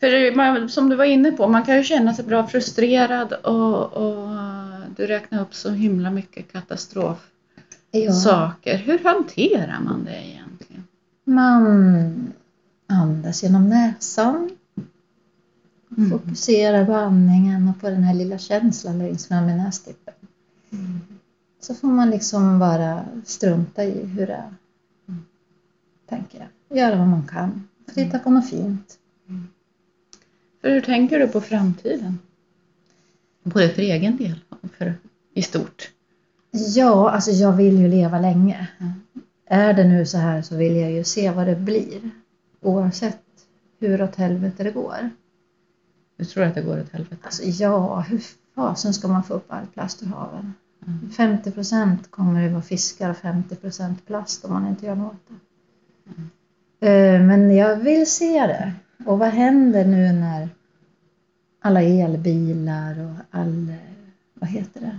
För 0.00 0.36
man, 0.36 0.68
som 0.68 0.88
du 0.88 0.96
var 0.96 1.04
inne 1.04 1.32
på, 1.32 1.48
man 1.48 1.64
kan 1.64 1.76
ju 1.76 1.84
känna 1.84 2.14
sig 2.14 2.24
bra 2.24 2.46
frustrerad 2.46 3.32
och, 3.32 3.92
och 3.92 4.28
du 4.96 5.06
räknar 5.06 5.42
upp 5.42 5.54
så 5.54 5.70
himla 5.70 6.10
mycket 6.10 6.52
katastrofsaker. 6.52 7.20
Ja. 8.62 8.76
Hur 8.76 9.04
hanterar 9.04 9.80
man 9.80 10.04
det 10.04 10.26
egentligen? 10.26 10.84
Man 11.24 12.32
andas 12.86 13.42
genom 13.42 13.68
näsan. 13.68 14.50
Mm. 15.96 16.10
Fokuserar 16.10 16.86
på 16.86 16.94
andningen 16.94 17.68
och 17.68 17.80
på 17.80 17.90
den 17.90 18.02
här 18.02 18.14
lilla 18.14 18.38
känslan 18.38 18.98
längst 18.98 19.28
fram 19.28 19.48
i 19.48 19.56
nästippen. 19.56 20.14
Mm. 20.70 21.00
Så 21.60 21.74
får 21.74 21.88
man 21.88 22.10
liksom 22.10 22.58
bara 22.58 23.04
strunta 23.24 23.84
i 23.84 24.06
hur 24.06 24.26
det 24.26 24.32
är. 24.32 24.54
Mm. 25.08 25.24
Tänker 26.08 26.38
jag. 26.38 26.78
Göra 26.78 26.96
vad 26.96 27.08
man 27.08 27.26
kan. 27.26 27.68
Titta 27.94 28.18
på 28.18 28.30
något 28.30 28.50
fint. 28.50 28.98
För 30.60 30.70
hur 30.70 30.80
tänker 30.80 31.18
du 31.18 31.28
på 31.28 31.40
framtiden? 31.40 32.18
Både 33.42 33.68
för 33.68 33.82
egen 33.82 34.16
del 34.16 34.40
för, 34.68 34.94
i 35.34 35.42
stort. 35.42 35.90
Ja, 36.50 37.10
alltså 37.10 37.30
jag 37.30 37.52
vill 37.52 37.78
ju 37.78 37.88
leva 37.88 38.20
länge. 38.20 38.68
Mm. 38.78 38.92
Är 39.46 39.72
det 39.72 39.84
nu 39.84 40.06
så 40.06 40.18
här 40.18 40.42
så 40.42 40.56
vill 40.56 40.76
jag 40.76 40.92
ju 40.92 41.04
se 41.04 41.30
vad 41.30 41.46
det 41.46 41.56
blir. 41.56 42.10
Oavsett 42.60 43.20
hur 43.78 44.02
åt 44.02 44.16
helvete 44.16 44.62
det 44.62 44.70
går. 44.70 45.10
Du 46.16 46.24
tror 46.24 46.44
att 46.44 46.54
det 46.54 46.62
går 46.62 46.80
åt 46.80 46.92
helvete? 46.92 47.22
Alltså 47.22 47.42
ja, 47.44 48.00
hur 48.00 48.22
fasen 48.54 48.94
ska 48.94 49.08
man 49.08 49.24
få 49.24 49.34
upp 49.34 49.52
all 49.52 49.66
plast 49.66 50.02
ur 50.02 50.06
haven? 50.06 50.54
Mm. 50.86 51.10
50 51.10 51.50
procent 51.50 52.10
kommer 52.10 52.42
det 52.42 52.48
vara 52.48 52.62
fiskar 52.62 53.10
och 53.10 53.16
50 53.16 53.56
procent 53.56 54.06
plast 54.06 54.44
om 54.44 54.52
man 54.52 54.66
inte 54.66 54.86
gör 54.86 54.94
något 54.94 55.12
åt 55.12 55.28
det. 55.28 55.34
Eh, 56.86 57.22
Men 57.22 57.56
jag 57.56 57.76
vill 57.76 58.10
se 58.10 58.46
det. 58.46 58.72
Och 59.06 59.18
vad 59.18 59.28
händer 59.28 59.84
nu 59.84 60.12
när 60.12 60.48
alla 61.60 61.82
elbilar 61.82 62.98
och 63.00 63.38
all, 63.38 63.74
vad 64.40 64.48
heter 64.50 64.80
det, 64.80 64.96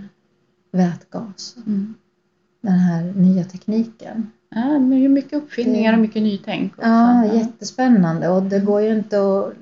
vätgas, 0.78 1.56
Mm. 1.66 1.94
den 2.60 2.72
här 2.78 3.02
nya 3.16 3.44
tekniken. 3.44 4.30
Ja, 4.48 4.60
det 4.60 5.04
är 5.04 5.08
mycket 5.08 5.32
uppfinningar 5.32 5.92
och 5.92 5.98
mycket 5.98 6.22
nytänk. 6.22 6.72
också. 6.78 6.88
Ja, 6.88 7.34
jättespännande 7.34 8.28
och 8.28 8.42
det 8.42 8.60
går 8.60 8.80
ju 8.80 8.90
inte 8.98 9.16
att... 9.18 9.52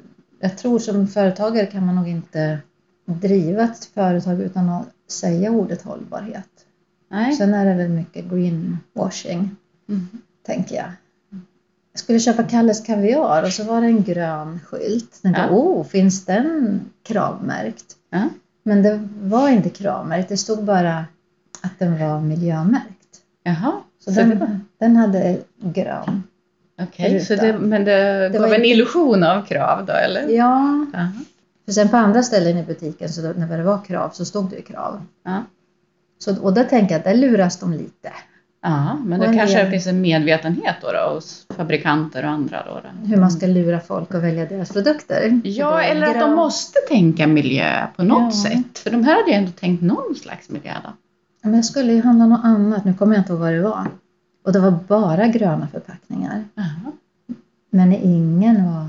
Jag 0.42 0.58
tror 0.58 0.78
som 0.78 1.06
företagare 1.08 1.66
kan 1.66 1.86
man 1.86 1.96
nog 1.96 2.08
inte 2.08 2.58
driva 3.04 3.62
ett 3.62 3.84
företag 3.84 4.40
utan 4.40 4.68
att 4.68 4.88
säga 5.08 5.50
ordet 5.50 5.82
hållbarhet. 5.82 6.48
Nej. 7.10 7.32
Sen 7.32 7.54
är 7.54 7.64
det 7.66 7.74
väl 7.74 7.88
mycket 7.90 8.24
greenwashing, 8.30 9.56
Mm. 9.88 10.06
tänker 10.46 10.76
jag. 10.76 10.90
Jag 11.92 12.00
skulle 12.00 12.20
köpa 12.20 12.42
Kalles 12.42 12.80
Kaviar 12.86 13.42
och 13.42 13.52
så 13.52 13.64
var 13.64 13.80
det 13.80 13.86
en 13.86 14.02
grön 14.02 14.60
skylt. 14.64 15.22
Tänkte, 15.22 15.40
Ja. 15.42 15.50
oh, 15.50 15.84
finns 15.84 16.24
den 16.24 16.80
kravmärkt? 17.02 17.96
Ja. 18.10 18.28
Men 18.62 18.82
det 18.82 19.08
var 19.22 19.48
inte 19.48 19.70
kravmärkt, 19.70 20.28
det 20.28 20.36
stod 20.36 20.64
bara 20.64 21.04
att 21.62 21.78
den 21.78 21.98
var 21.98 22.20
miljömärkt. 22.20 23.20
Jaha, 23.42 23.72
Så, 24.04 24.12
så 24.12 24.20
den, 24.20 24.28
det 24.28 24.60
den 24.78 24.96
hade 24.96 25.38
grön. 25.60 26.22
Okej, 26.82 27.20
så 27.24 27.32
ruta. 27.34 27.46
det, 27.46 27.58
men 27.58 27.84
det, 27.84 28.28
Det 28.28 28.38
gav 28.38 28.48
var 28.48 28.54
en 28.56 28.64
illusion 28.64 29.22
av 29.24 29.42
krav 29.42 29.86
då, 29.86 29.92
eller? 29.92 30.28
Ja, 30.28 30.86
Jaha. 30.92 31.12
För 31.64 31.72
sen 31.72 31.88
på 31.88 31.96
andra 31.96 32.22
ställen 32.22 32.58
i 32.58 32.62
butiken, 32.62 33.08
så 33.08 33.22
då, 33.22 33.28
när 33.28 33.58
det 33.58 33.64
var 33.64 33.84
krav, 33.84 34.10
så 34.12 34.24
stod 34.24 34.50
det 34.50 34.56
ju 34.56 34.62
krav. 34.62 35.02
Ja. 35.24 35.44
Så, 36.18 36.42
och 36.42 36.54
där 36.54 36.64
tänker 36.64 36.94
jag 36.94 36.98
att 36.98 37.04
där 37.04 37.14
luras 37.14 37.58
de 37.58 37.72
lite. 37.72 38.12
Ja, 38.62 38.94
men 39.04 39.20
det 39.20 39.26
kanske 39.36 39.56
del- 39.62 39.70
finns 39.70 39.86
en 39.86 40.00
medvetenhet 40.00 40.76
då, 40.82 40.92
då 40.92 41.14
hos 41.14 41.46
fabrikanter 41.56 42.22
och 42.24 42.30
andra 42.30 42.62
då. 42.66 42.80
då. 42.84 43.06
Hur 43.08 43.16
man 43.16 43.30
ska 43.30 43.46
lura 43.46 43.80
folk 43.80 44.14
att 44.14 44.22
välja 44.22 44.46
deras 44.46 44.72
produkter. 44.72 45.40
Ja, 45.44 45.82
eller 45.82 46.06
att 46.06 46.20
de 46.20 46.34
måste 46.34 46.78
tänka 46.88 47.26
miljö 47.26 47.86
på 47.96 48.02
något 48.02 48.34
Ja. 48.34 48.42
sätt. 48.50 48.78
För 48.78 48.90
de 48.90 49.04
här 49.04 49.16
hade 49.16 49.30
ju 49.30 49.36
ändå 49.36 49.50
tänkt 49.52 49.82
någon 49.82 50.14
slags 50.14 50.48
miljö 50.48 50.72
då. 50.84 50.90
Men 51.42 51.54
jag 51.54 51.64
skulle 51.64 51.92
ju 51.92 52.02
handla 52.02 52.26
något 52.26 52.44
annat, 52.44 52.84
nu 52.84 52.94
kommer 52.94 53.14
jag 53.14 53.20
inte 53.20 53.32
ihåg 53.32 53.40
vad 53.40 53.52
det 53.52 53.60
var. 53.62 53.86
Och 54.44 54.52
det 54.52 54.60
var 54.60 54.70
bara 54.88 55.26
gröna 55.28 55.68
förpackningar. 55.72 56.44
Jaha. 56.54 56.92
Men 57.70 57.92
ingen 57.92 58.64
var 58.66 58.88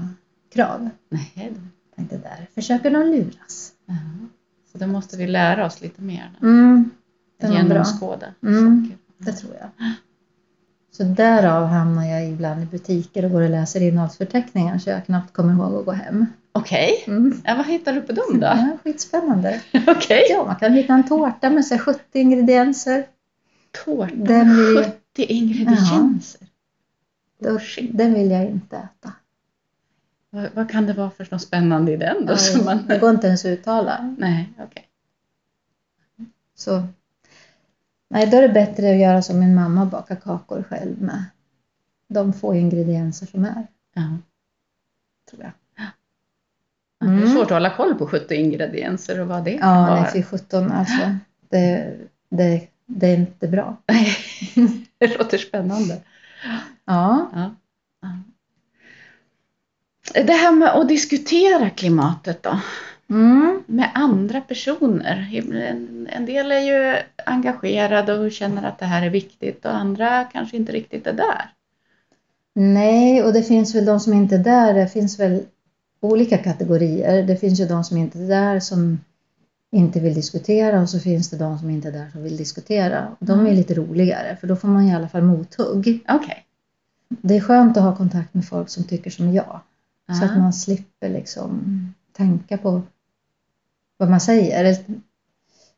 krav. 0.53 0.89
Nej, 1.09 1.31
Jag 1.35 1.95
tänkte 1.95 2.17
där 2.17 2.47
försöker 2.55 2.91
de 2.91 3.03
luras. 3.03 3.71
jaha. 3.85 3.97
Så 4.71 4.77
då 4.77 4.87
måste 4.87 5.17
vi 5.17 5.27
lära 5.27 5.65
oss 5.65 5.81
lite 5.81 6.01
mer. 6.01 6.31
Då. 6.39 6.47
Mm. 6.47 6.89
Genomskåda 7.43 8.25
Mm. 8.43 8.85
saker. 8.85 8.97
Det 9.25 9.31
tror 9.33 9.53
jag. 9.59 9.69
Så 10.91 11.03
därav 11.03 11.65
hamnar 11.67 12.05
jag 12.05 12.29
ibland 12.29 12.63
i 12.63 12.65
butiker 12.65 13.25
och 13.25 13.31
går 13.31 13.41
och 13.41 13.49
läser 13.49 13.81
innehållsförteckningar 13.81 14.77
så 14.77 14.89
jag 14.89 15.05
knappt 15.05 15.33
kommer 15.33 15.53
ihåg 15.53 15.79
att 15.79 15.85
gå 15.85 15.91
hem. 15.91 16.25
Okej, 16.51 17.03
Mm. 17.07 17.41
ja, 17.45 17.55
vad 17.55 17.65
hittar 17.65 17.93
du 17.93 18.01
på 18.01 18.11
dem 18.13 18.39
då? 18.39 18.45
Ja, 18.47 18.77
skitspännande. 18.83 19.61
Okej. 19.87 20.23
Ja, 20.29 20.43
man 20.45 20.55
kan 20.55 20.73
hitta 20.73 20.93
en 20.93 21.07
tårta 21.07 21.49
med 21.49 21.65
så 21.65 21.73
här 21.75 21.81
70 21.81 22.01
ingredienser. 22.19 23.05
Tårta 23.85 24.15
med 24.15 24.55
vill, 24.55 24.83
70 24.83 25.23
ingredienser. 25.23 26.47
Shit. 27.59 27.97
den 27.97 28.13
vill 28.13 28.31
jag 28.31 28.45
inte 28.45 28.75
äta. 28.77 29.13
Vad, 30.29 30.49
vad 30.53 30.69
kan 30.71 30.85
det 30.85 30.93
vara 30.93 31.09
för 31.09 31.27
något 31.31 31.41
spännande 31.41 31.91
i 31.91 31.97
den 31.97 32.25
då? 32.25 32.37
som 32.37 32.65
man... 32.65 32.79
Det 32.87 32.97
går 32.97 33.09
inte 33.09 33.27
ens 33.27 33.45
att 33.45 33.49
uttala. 33.49 34.15
Nej, 34.17 34.49
okej. 34.59 34.87
Så, 36.55 36.83
nej, 38.11 38.27
då 38.27 38.37
är 38.37 38.41
det 38.41 38.49
bättre 38.53 38.91
att 38.91 38.97
göra 38.99 39.21
som 39.21 39.39
min 39.39 39.55
mamma, 39.55 39.85
baka 39.85 40.15
kakor 40.15 40.63
själv 40.69 41.01
med 41.01 41.23
de 42.07 42.33
få 42.33 42.55
ingredienser 42.55 43.25
som 43.25 43.45
är, 43.45 43.67
Ja. 43.93 44.17
tror 45.29 45.41
jag. 45.43 45.51
Ja, 45.77 45.85
Det 46.99 47.05
är 47.05 47.17
Mm. 47.17 47.33
svårt 47.33 47.43
att 47.45 47.49
hålla 47.51 47.75
koll 47.75 47.95
på 47.95 48.07
70 48.07 48.35
ingredienser 48.35 49.19
och 49.19 49.27
vad 49.27 49.43
det 49.43 49.51
Ja, 49.51 49.95
nej, 49.95 50.09
fy 50.13 50.23
sjutton 50.23 50.71
alltså. 50.71 51.15
Det, 51.49 51.97
det, 52.29 52.67
det 52.85 53.07
är 53.07 53.17
inte 53.17 53.47
bra. 53.47 53.77
Det 54.97 55.17
låter 55.17 55.37
spännande. 55.37 56.01
Ja. 56.85 57.29
Ja. 57.33 57.55
Det 60.13 60.33
här 60.33 60.51
med 60.51 60.69
att 60.69 60.87
diskutera 60.89 61.69
klimatet 61.69 62.43
då, 62.43 62.59
mm. 63.11 63.63
med 63.67 63.91
andra 63.93 64.41
personer. 64.41 65.29
En, 66.09 66.25
del 66.25 66.51
är 66.51 66.59
ju 66.59 66.95
engagerade 67.25 68.19
och 68.19 68.31
känner 68.31 68.63
att 68.63 68.79
det 68.79 68.85
här 68.85 69.05
är 69.05 69.09
viktigt 69.09 69.65
och 69.65 69.75
andra 69.75 70.23
kanske 70.23 70.57
inte 70.57 70.71
riktigt 70.71 71.07
är 71.07 71.13
där. 71.13 71.53
Nej, 72.53 73.23
och 73.23 73.33
det 73.33 73.43
finns 73.43 73.75
väl 73.75 73.85
de 73.85 73.99
som 73.99 74.13
inte 74.13 74.35
är 74.35 74.43
där. 74.43 74.73
Det 74.73 74.87
finns 74.87 75.19
väl 75.19 75.43
olika 75.99 76.37
kategorier. 76.37 77.23
Det 77.23 77.35
finns 77.35 77.59
ju 77.59 77.65
de 77.65 77.83
som 77.83 77.97
inte 77.97 78.19
är 78.19 78.27
där 78.27 78.59
som 78.59 78.99
inte 79.71 79.99
vill 79.99 80.13
diskutera 80.13 80.81
och 80.81 80.89
så 80.89 80.99
finns 80.99 81.29
det 81.29 81.37
de 81.37 81.59
som 81.59 81.69
inte 81.69 81.87
är 81.87 81.91
där 81.91 82.09
som 82.11 82.23
vill 82.23 82.37
diskutera. 82.37 83.07
Och 83.19 83.25
de 83.25 83.39
är 83.39 83.43
Mm. 83.43 83.55
lite 83.55 83.73
roligare 83.73 84.35
för 84.35 84.47
då 84.47 84.55
får 84.55 84.67
man 84.67 84.87
i 84.87 84.95
alla 84.95 85.09
fall 85.09 85.23
mothugg. 85.23 86.03
Okej. 86.07 86.45
Det 87.09 87.35
är 87.35 87.41
skönt 87.41 87.77
att 87.77 87.83
ha 87.83 87.95
kontakt 87.95 88.33
med 88.33 88.45
folk 88.45 88.69
som 88.69 88.83
tycker 88.83 89.09
som 89.09 89.33
jag. 89.33 89.59
Så 90.19 90.25
att 90.25 90.37
man 90.37 90.53
slipper 90.53 91.09
liksom 91.09 91.61
tänka 92.13 92.57
på 92.57 92.81
vad 94.01 94.09
man 94.09 94.19
säger. 94.19 94.75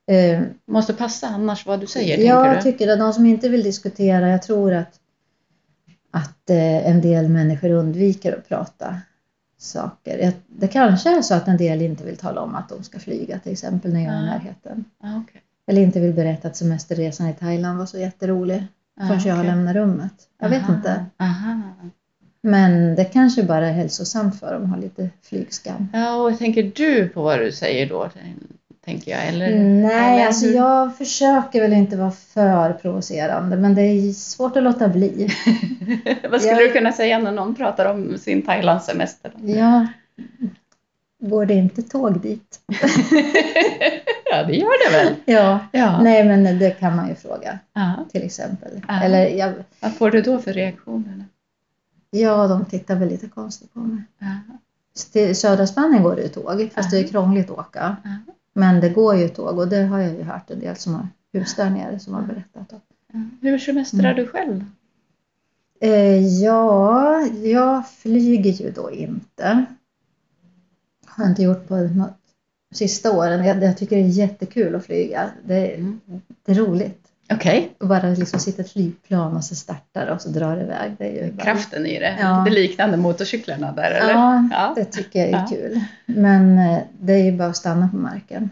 Eh, 0.08 0.42
Måste 0.66 0.94
passa 0.94 1.28
annars 1.28 1.66
vad 1.66 1.80
du 1.80 1.88
säger, 1.88 2.18
jag 2.18 2.44
tänker 2.44 2.56
du? 2.58 2.72
tycker 2.72 2.88
att 2.94 3.00
de 3.00 3.14
som 3.14 3.26
inte 3.26 3.50
vill 3.50 3.64
diskutera, 3.64 4.30
jag 4.30 4.42
tror 4.44 4.74
att, 4.74 5.00
att 6.12 6.50
eh, 6.50 6.88
en 6.90 7.02
del 7.02 7.30
människor 7.30 7.70
undviker 7.70 8.34
att 8.38 8.48
prata 8.48 8.98
saker. 9.58 10.18
Jag- 10.18 10.34
Det 10.48 10.68
kanske 10.68 11.18
är 11.18 11.22
så 11.22 11.34
att 11.36 11.48
en 11.48 11.58
del 11.58 11.82
inte 11.82 12.04
vill 12.04 12.18
tala 12.18 12.42
om 12.42 12.56
att 12.56 12.70
de 12.70 12.84
ska 12.84 13.00
flyga 13.00 13.40
till 13.40 13.52
exempel 13.52 13.94
när 13.94 14.04
jag 14.04 14.14
är 14.14 14.18
i 14.18 14.26
Ja. 14.26 14.26
närheten. 14.26 14.86
Ja, 15.04 15.22
okej. 15.28 15.42
Eller 15.68 15.82
inte 15.82 16.00
vill 16.00 16.14
berätta 16.14 16.48
att 16.48 16.56
semesterresan 16.58 17.28
i 17.28 17.34
Thailand 17.34 17.78
var 17.78 17.86
så 17.86 17.98
jätterolig 17.98 18.64
Ja, 19.00 19.08
förrän 19.08 19.22
jag 19.24 19.38
okej. 19.38 19.50
lämnar 19.50 19.74
rummet. 19.74 20.14
Jag 20.40 20.50
vet 20.50 20.64
Aha, 20.64 20.74
inte. 20.76 21.06
Aha. 21.18 21.62
Men 22.46 22.96
det 22.96 23.06
kanske 23.06 23.44
bara 23.44 23.68
är 23.68 23.74
hälsosamt 23.74 24.40
för 24.40 24.54
dem 24.54 24.64
att 24.64 24.70
ha 24.70 24.78
lite 24.78 25.10
flygskam. 25.24 25.88
Ja, 25.94 26.16
och 26.16 26.38
tänker 26.38 26.72
du 26.76 27.08
på 27.10 27.22
vad 27.22 27.40
du 27.40 27.52
säger 27.52 27.90
då? 27.90 28.10
Tänker 28.86 29.12
jag, 29.12 29.28
eller? 29.28 29.50
Nej, 29.60 30.16
eller 30.16 30.28
alltså 30.28 30.46
jag 30.46 30.98
försöker 30.98 31.62
väl 31.62 31.74
inte 31.74 31.98
vara 31.98 32.12
för 32.12 32.74
provocerande 32.74 33.58
men 33.58 33.76
det 33.76 33.82
är 33.82 34.14
svårt 34.14 34.58
att 34.58 34.64
låta 34.64 34.88
bli. 34.88 35.30
vad 36.32 36.42
skulle 36.42 36.62
jag- 36.62 36.70
du 36.70 36.74
kunna 36.74 36.92
säga 36.92 37.20
när 37.20 37.32
någon 37.32 37.56
pratar 37.56 37.86
om 37.92 38.18
sin 38.18 38.42
Thailandssemester? 38.42 39.32
Ja, 39.46 39.88
går 41.20 41.46
det 41.46 41.54
inte 41.54 41.82
tåg 41.82 42.22
dit? 42.22 42.60
ja, 44.32 44.44
det 44.44 44.54
gör 44.56 44.92
det 44.92 44.98
väl? 44.98 45.16
Ja, 45.26 45.60
Ja. 45.72 46.02
nej 46.02 46.24
men 46.24 46.60
det 46.60 46.70
kan 46.80 46.96
man 46.96 47.10
ju 47.10 47.16
fråga 47.16 47.60
ja. 47.74 48.06
till 48.12 48.24
exempel. 48.24 48.72
Eller 49.04 49.28
jag, 49.28 49.54
Vad 49.80 49.94
får 49.94 50.12
du 50.12 50.22
då 50.22 50.40
för 50.40 50.54
reaktioner? 50.54 51.24
Ja, 52.14 52.48
de 52.48 52.66
tittar 52.66 52.96
väl 52.96 53.10
lite 53.10 53.28
konstigt 53.28 53.74
på 53.74 53.80
mig. 53.80 54.02
Till 55.12 55.36
södra 55.36 55.68
Spanien 55.68 56.04
går 56.04 56.16
det 56.16 56.22
ju 56.22 56.28
tåg 56.28 56.70
fast 56.76 56.92
det 56.92 57.00
är 57.00 57.08
krångligt 57.08 57.50
att 57.50 57.58
åka. 57.58 57.96
Men 58.54 58.82
det 58.82 58.90
går 58.90 59.16
ju 59.16 59.30
tåg 59.30 59.60
och 59.60 59.68
det 59.68 59.82
har 59.84 60.00
jag 60.00 60.14
ju 60.14 60.24
hört 60.24 60.50
en 60.52 60.60
del 60.60 60.76
som 60.76 60.94
har 60.94 61.08
hus 61.34 61.56
där 61.56 61.70
nere 61.70 62.00
som 62.00 62.14
har 62.14 62.22
berättat 62.22 62.74
om. 62.74 62.80
Hur 63.42 63.58
semestrar 63.60 64.00
Mm. 64.12 64.16
du 64.16 64.28
själv? 64.28 64.66
Eh, 65.80 66.28
ja, 66.44 67.20
jag 67.44 67.88
flyger 67.90 68.52
ju 68.52 68.72
då 68.72 68.92
inte. 68.92 69.66
Har 71.06 71.26
inte 71.26 71.44
gjort 71.44 71.68
på 71.68 71.76
något, 71.78 72.14
sista 72.74 73.12
åren. 73.18 73.46
Jag, 73.46 73.64
jag 73.64 73.78
tycker 73.78 73.96
det 73.96 74.02
är 74.02 74.08
jättekul 74.08 74.76
att 74.76 74.86
flyga. 74.86 75.30
Det, 75.46 75.76
Mm. 75.76 76.00
det 76.46 76.52
är 76.52 76.56
roligt. 76.56 77.03
Okej, 77.32 77.76
Att 77.80 77.88
bara 77.88 78.10
liksom 78.10 78.40
sitta 78.40 78.62
i 78.62 78.66
ett 78.66 78.72
flygplan 78.72 79.36
och 79.36 79.44
så 79.44 79.56
startar 79.56 80.08
och 80.08 80.22
så 80.22 80.30
drar 80.30 80.56
det 80.56 80.62
iväg. 80.64 80.96
Det 80.98 81.20
är 81.20 81.26
ju 81.26 81.32
bara... 81.32 81.44
kraften 81.44 81.86
i 81.86 82.00
det. 82.00 82.18
Ja. 82.22 82.28
Det 82.46 82.50
är 82.52 82.54
liknande 82.56 82.98
motorcyklarna 82.98 83.72
där, 83.72 83.92
eller? 83.92 84.14
Ja, 84.14 84.48
Ja. 84.52 84.74
det 84.76 84.86
tycker 84.86 85.20
jag 85.20 85.30
är 85.30 85.34
Ja. 85.34 85.48
kul. 85.50 85.80
Men 86.06 86.58
eh, 86.58 86.80
det 87.00 87.14
är 87.14 87.24
ju 87.24 87.38
bara 87.38 87.48
att 87.48 87.58
stanna 87.58 87.88
på 87.90 87.98
marken. 87.98 88.50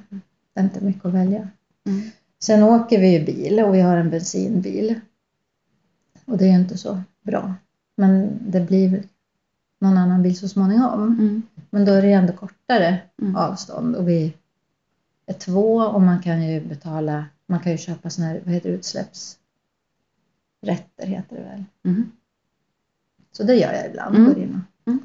Det 0.54 0.60
är 0.60 0.64
inte 0.64 0.82
mycket 0.84 1.06
att 1.06 1.14
välja. 1.14 1.48
Mm. 1.88 2.02
Sen 2.44 2.64
åker 2.64 3.00
vi 3.00 3.18
ju 3.20 3.26
bil 3.26 3.60
och 3.60 3.76
vi 3.76 3.82
har 3.82 3.98
en 3.98 4.10
bensinbil. 4.10 5.00
Och 6.26 6.38
det 6.38 6.46
är 6.46 6.50
ju 6.50 6.56
inte 6.56 6.78
så 6.78 7.02
bra. 7.24 7.54
Men 7.98 8.30
det 8.48 8.60
blir 8.62 9.04
någon 9.82 9.98
annan 9.98 10.24
bil 10.24 10.38
så 10.38 10.48
småningom. 10.48 11.04
Mm. 11.04 11.42
Men 11.70 11.86
då 11.86 11.92
är 11.92 12.02
det 12.02 12.12
ändå 12.12 12.34
kortare 12.34 12.98
Mm. 13.22 13.36
avstånd 13.36 13.96
och 13.96 14.08
vi 14.10 14.34
är 15.26 15.34
två 15.34 15.76
och 15.78 16.02
man 16.02 16.20
kan 16.22 16.44
ju 16.44 16.62
betala, 16.62 17.26
man 17.52 17.60
kan 17.60 17.72
ju 17.72 17.78
köpa 17.78 18.10
sådana 18.10 18.32
här, 18.34 18.42
vad 18.46 18.54
heter 18.54 18.70
det, 18.70 18.76
utsläppsrätter 18.76 19.38
heter 21.06 21.36
det 21.36 21.42
väl. 21.44 21.64
Mm. 21.86 22.12
Så 23.32 23.44
det 23.44 23.56
gör 23.56 23.74
jag 23.74 23.86
ibland, 23.86 24.16
Mm. 24.16 24.28
går 24.34 24.44
in 24.44 24.62
och 24.86 24.92
Mm. 24.92 25.00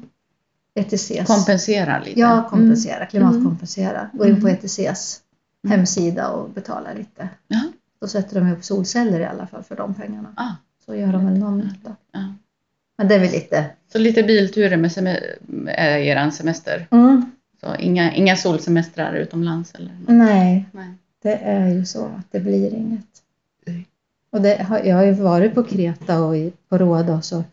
ETCs. 0.75 1.27
Kompensera 1.27 1.99
lite. 2.03 2.19
Ja, 2.19 2.47
kompensera, 2.49 3.05
klimatkompensera. 3.05 4.09
Går 4.13 4.27
in 4.27 4.41
på 4.41 4.47
Mm. 4.47 4.53
ETCs 4.59 5.21
Mm. 5.65 5.77
hemsida 5.77 6.29
och 6.29 6.49
betalar 6.49 6.95
lite. 6.95 7.29
Ja. 7.47 7.61
Då 8.01 8.07
sätter 8.07 8.39
de 8.39 8.51
upp 8.51 8.63
solceller 8.63 9.19
i 9.19 9.25
alla 9.25 9.47
fall 9.47 9.63
för 9.63 9.75
de 9.75 9.93
pengarna. 9.93 10.33
Ah, 10.37 10.51
Så 10.85 10.95
gör 10.95 11.11
de 11.13 11.25
väl 11.25 11.37
någon 11.37 11.57
nytta. 11.59 11.95
ja. 12.11 12.33
Men 12.97 13.07
det 13.07 13.15
är 13.15 13.19
väl 13.19 13.31
lite... 13.31 13.69
Så 13.91 13.97
lite 13.99 14.23
bilturer 14.23 14.77
med 14.77 14.91
är 15.67 15.97
er 15.97 16.29
semester? 16.31 16.87
Mm, 16.91 17.31
Så 17.61 17.75
inga, 17.75 18.13
inga 18.13 18.35
solsemestrar 18.35 19.13
utomlands? 19.13 19.75
Eller? 19.75 19.91
nej, 20.07 20.65
Nej. 20.71 20.96
Det 21.21 21.35
är 21.35 21.67
ju 21.67 21.85
så 21.85 22.05
att 22.05 22.31
det 22.31 22.39
blir 22.39 22.73
inget. 22.73 23.23
Nej. 23.65 23.87
Och 24.29 24.39
har, 24.39 24.79
jag 24.79 24.95
har 24.95 25.05
ju 25.05 25.13
varit 25.13 25.55
på 25.55 25.63
Kreta 25.63 26.23
och 26.23 26.37
i, 26.37 26.53
på 26.69 26.77
Rhodos 26.77 27.31
och 27.31 27.43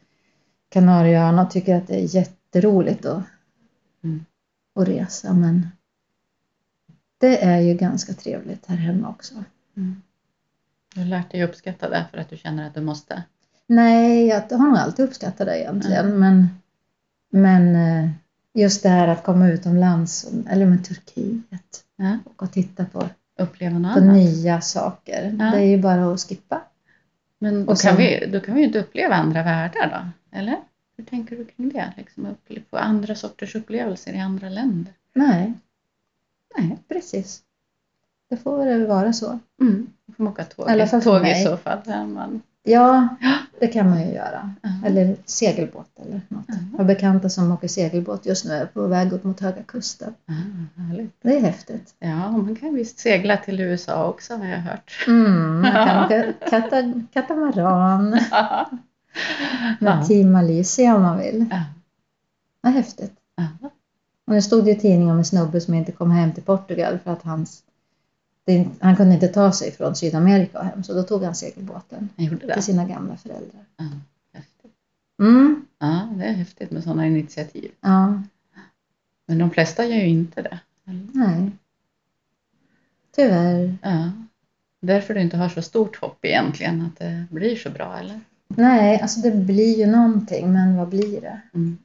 Kanarieöarna 0.69 1.43
och 1.43 1.51
tycker 1.51 1.77
att 1.77 1.87
det 1.87 1.95
är 1.95 2.15
jätteroligt 2.17 3.07
att, 3.07 3.23
Mm. 4.05 4.25
att 4.75 4.89
resa. 4.89 5.33
Men 5.33 5.69
det 7.19 7.45
är 7.45 7.61
ju 7.61 7.75
ganska 7.75 8.13
trevligt 8.13 8.67
här 8.67 8.77
hemma 8.77 9.09
också. 9.09 9.35
Mm. 9.77 10.03
Du 10.95 11.01
har 11.01 11.07
lärt 11.07 11.31
dig 11.31 11.45
uppskatta 11.45 11.89
det 11.89 12.07
för 12.11 12.19
att 12.19 12.31
du 12.31 12.37
känner 12.37 12.67
att 12.67 12.75
du 12.75 12.81
måste? 12.81 13.23
Nej, 13.67 14.27
jag 14.27 14.41
har 14.51 14.69
nog 14.69 14.77
alltid 14.77 15.05
uppskattat 15.05 15.47
det 15.47 15.61
egentligen. 15.61 16.19
Men, 16.19 16.49
men 17.31 17.77
eh, 17.77 18.11
just 18.55 18.83
det 18.83 18.89
här 18.89 19.09
att 19.09 19.25
komma 19.25 19.49
utomlands, 19.49 20.33
eller 20.49 20.67
med 20.67 20.85
Turkiet 20.85 21.85
och 22.37 22.53
titta 22.53 22.85
på, 22.85 23.09
Uppleva 23.39 23.79
något 23.79 23.95
på 23.95 24.01
annat? 24.01 24.17
nya 24.17 24.61
saker. 24.61 25.37
Ja. 25.39 25.45
Det 25.51 25.57
är 25.57 25.65
ju 25.71 25.79
bara 25.79 26.13
att 26.13 26.21
skippa. 26.21 26.61
Men 27.39 27.55
då, 27.55 27.61
Och 27.61 27.67
kan 27.67 27.77
sen- 27.77 27.97
vi, 27.97 28.27
då 28.33 28.41
kan 28.41 28.55
vi 28.55 28.61
ju 28.61 28.67
inte 28.67 28.79
uppleva 28.81 29.15
andra 29.15 29.43
världar 29.43 29.91
då? 30.31 30.37
Eller? 30.39 30.57
Hur 30.97 31.05
tänker 31.05 31.37
du 31.37 31.45
kring 31.45 31.69
det? 31.69 31.93
Liksom 31.97 32.29
få 32.71 32.77
andra 32.77 33.15
sorters 33.15 33.55
upplevelser 33.55 34.13
i 34.13 34.19
andra 34.21 34.49
länder? 34.49 34.93
Nej, 35.15 35.53
Nej. 36.59 36.79
precis. 36.89 37.43
Det 38.31 38.37
får 38.37 38.65
väl 38.65 38.87
vara 38.87 39.13
så. 39.13 39.39
Mm. 39.61 39.87
Då 40.07 40.13
får 40.13 40.23
man 40.25 40.33
åka 40.33 40.45
tåg, 40.45 40.71
I 40.71 40.89
tåg 41.03 41.27
i 41.29 41.35
så 41.45 41.57
fall. 41.57 41.79
Ja, 41.87 42.07
man, 42.07 42.43
Ja, 42.67 43.09
det 43.61 43.67
kan 43.67 43.91
man 43.91 44.01
ju 44.01 44.15
göra. 44.15 44.55
Ja. 44.63 44.71
Eller 44.87 45.17
segelbåt 45.25 45.89
eller 45.97 46.21
något. 46.29 46.45
Ja. 46.49 46.55
Jag 46.73 46.79
har 46.79 46.85
bekanta 46.85 47.29
som 47.29 47.53
åker 47.53 47.69
segelbåt 47.69 48.27
just 48.27 48.45
nu 48.45 48.69
på 48.73 48.87
väg 48.87 49.13
upp 49.13 49.25
mot 49.25 49.41
Höga 49.41 49.63
Kusten. 49.63 50.15
härligt. 50.77 51.13
Det 51.23 51.37
är 51.37 51.41
häftigt. 51.41 51.95
Ja, 51.99 52.31
man 52.31 52.57
kan 52.57 52.75
visst 52.75 52.99
segla 52.99 53.37
till 53.37 53.61
USA 53.61 54.09
också 54.09 54.35
har 54.37 54.45
jag 54.47 54.59
hört. 54.59 55.05
Mm, 55.07 55.61
man 55.61 55.73
kan 55.73 56.05
åka 56.05 56.33
kata, 56.51 56.93
katamaran 57.13 58.11
med 59.81 59.93
ja. 59.99 60.05
Team 60.05 60.33
Malaysia 60.33 60.97
om 60.97 61.03
man 61.03 61.19
vill. 61.19 61.47
Ja. 61.51 61.63
Vad 62.61 62.73
häftigt. 62.73 63.13
Och 64.27 64.33
nu 64.35 64.43
stod 64.43 64.65
det 64.65 64.71
i 64.71 64.79
tidningen 64.81 65.11
om 65.11 65.19
en 65.19 65.25
snubbe 65.25 65.61
som 65.61 65.75
inte 65.75 65.93
kom 65.93 66.11
hem 66.11 66.33
till 66.33 66.43
Portugal 66.43 66.99
för 67.05 67.13
att 67.13 67.23
hans, 67.23 67.63
det, 68.45 68.69
han 68.81 68.97
kunde 68.97 69.15
inte 69.15 69.29
ta 69.29 69.53
sig 69.53 69.73
från 69.73 69.97
Sydamerika 69.97 70.63
hem 70.63 70.83
så 70.85 70.95
då 70.95 71.03
tog 71.03 71.23
han 71.23 71.35
segelbåten 71.35 72.09
gjorde 72.17 72.47
det? 72.47 72.55
till 72.55 72.63
sina 72.63 72.85
gamla 72.89 73.17
föräldrar. 73.17 73.65
Ja, 73.77 73.85
häftigt. 74.33 74.73
Mm, 75.21 75.67
Ja, 75.79 76.09
det 76.17 76.25
är 76.25 76.33
häftigt 76.33 76.71
med 76.71 76.83
sådana 76.85 77.07
initiativ. 77.07 77.71
ja, 77.81 78.23
Men 79.27 79.39
de 79.39 79.51
flesta 79.51 79.85
gör 79.85 79.97
ju 79.97 80.09
inte 80.09 80.43
det. 80.43 80.59
Eller? 80.87 81.07
nej. 81.13 81.51
Tyvärr. 83.17 83.77
Ja. 83.83 84.11
Därför 84.81 85.15
du 85.15 85.21
inte 85.21 85.37
har 85.37 85.49
så 85.49 85.63
stort 85.63 85.97
hopp 85.97 86.25
egentligen 86.25 86.81
att 86.83 86.97
det 86.99 87.27
blir 87.31 87.57
så 87.57 87.71
bra, 87.71 87.99
eller? 87.99 88.21
Nej, 88.49 89.01
alltså 89.01 89.21
det 89.21 89.31
blir 89.31 89.79
ju 89.79 89.87
någonting 89.87 90.53
men 90.53 90.77
vad 90.77 90.89
blir 90.89 91.21
det? 91.21 91.41
Mm. 91.55 91.79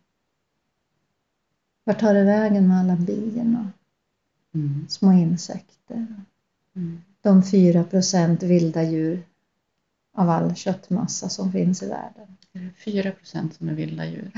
Vart 1.83 1.99
tar 1.99 2.13
det 2.13 2.23
vägen 2.23 2.67
med 2.67 2.79
alla 2.79 2.95
bin 2.95 3.57
och 3.57 3.65
Mm. 4.55 4.85
små 4.89 5.11
insekter? 5.13 6.07
De 7.21 7.43
4 7.43 7.83
procent 7.83 8.43
vilda 8.43 8.83
djur 8.83 9.23
av 10.13 10.29
all 10.29 10.55
köttmassa 10.55 11.29
som 11.29 11.51
finns 11.51 11.83
i 11.83 11.89
världen. 11.89 12.37
4 12.85 13.11
procent 13.11 13.53
som 13.53 13.69
är 13.69 13.73
vilda 13.73 14.05
djur. 14.05 14.31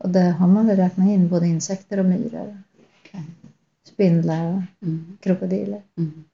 Och 0.00 0.08
det 0.08 0.20
har 0.30 0.48
man 0.48 0.66
väl 0.66 0.76
räknat 0.76 1.08
in 1.08 1.28
både 1.28 1.46
insekter 1.46 1.98
och 1.98 2.04
myror. 2.06 2.62
Okej. 3.04 3.22
Spindlar 3.84 4.52
och 4.52 4.62
Mm. 4.82 5.18
krokodiler. 5.20 5.82
Mm. 5.96 6.24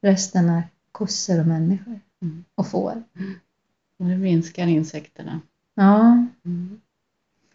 Resten 0.00 0.48
är 0.48 0.62
kossor 0.92 1.40
och 1.40 1.46
människor. 1.46 2.00
Mm. 2.22 2.44
Och 2.54 2.66
får. 2.66 3.02
Och 3.98 4.06
det 4.06 4.16
minskar 4.16 4.66
insekterna. 4.66 5.40
Ja, 5.74 6.26
Mm. 6.44 6.80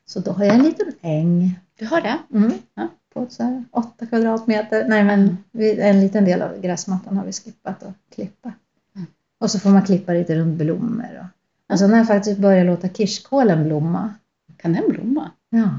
Så 0.09 0.19
då 0.19 0.31
har 0.31 0.45
jag 0.45 0.55
en 0.55 0.63
liten 0.63 0.91
äng. 1.01 1.59
Du 1.75 1.85
har 1.85 2.01
det? 2.01 2.17
Mm. 2.33 2.53
Ja. 2.75 2.87
På 3.13 3.25
så 3.29 3.43
här 3.43 3.63
åtta 3.71 4.05
kvadratmeter. 4.05 4.87
Nej 4.87 5.03
men 5.03 5.37
en 5.79 6.01
liten 6.01 6.25
del 6.25 6.41
av 6.41 6.61
gräsmattan 6.61 7.17
har 7.17 7.25
vi 7.25 7.31
skippat 7.31 7.83
att 7.83 7.95
klippa. 8.15 8.53
Mm. 8.95 9.07
Och 9.39 9.51
så 9.51 9.59
får 9.59 9.69
man 9.69 9.85
klippa 9.85 10.13
lite 10.13 10.35
runt 10.35 10.57
blommor. 10.57 11.29
Och, 11.69 11.79
sen 11.79 11.89
har 11.89 11.97
jag 11.97 12.07
faktiskt 12.07 12.39
börjat 12.39 12.65
låta 12.65 12.89
kirskålen 12.89 13.63
blomma. 13.63 14.13
Kan 14.57 14.73
den 14.73 14.83
blomma? 14.89 15.31
Ja, 15.49 15.69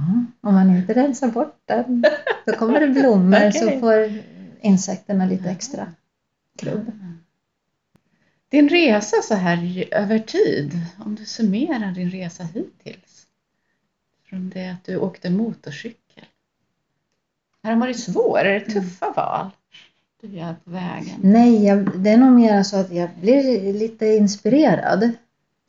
om 0.41 0.55
man 0.55 0.77
inte 0.77 0.95
rensar 0.95 1.29
bort 1.29 1.59
den. 1.65 2.05
Då 2.47 2.53
kommer 2.53 2.81
det 2.81 2.89
blommor 3.01 3.51
så 3.51 3.67
Okej. 3.67 3.81
får 3.81 4.23
insekterna 4.61 5.27
lite 5.27 5.51
extra 5.51 5.93
krubb. 6.59 6.93
Din 8.49 8.69
resa 8.69 9.23
så 9.23 9.35
här 9.35 9.85
över 9.91 10.19
tid, 10.19 10.73
om 11.05 11.15
du 11.15 11.25
summerar 11.25 11.93
din 11.93 12.11
resa 12.11 12.43
hittills. 12.43 13.20
Från 14.31 14.51
det 14.51 14.69
att 14.69 14.85
du 14.85 14.97
åkte 14.97 15.31
motorcykel. 15.31 16.25
Har 17.63 17.71
de 17.71 17.81
varit 17.81 17.99
svåra? 18.01 18.41
Är 18.41 18.61
det 18.61 18.61
tuffa 18.61 19.13
val 19.17 19.51
du 20.21 20.29
gör 20.29 20.55
på 20.65 20.71
vägen? 20.71 21.21
Nej, 21.23 21.65
jag, 21.65 22.01
det 22.01 22.11
är 22.11 22.17
nog 22.17 22.33
mer 22.33 22.63
så 22.63 22.77
att 22.77 22.93
jag 22.93 23.11
blir 23.21 23.73
lite 23.73 24.07
inspirerad. 24.07 25.11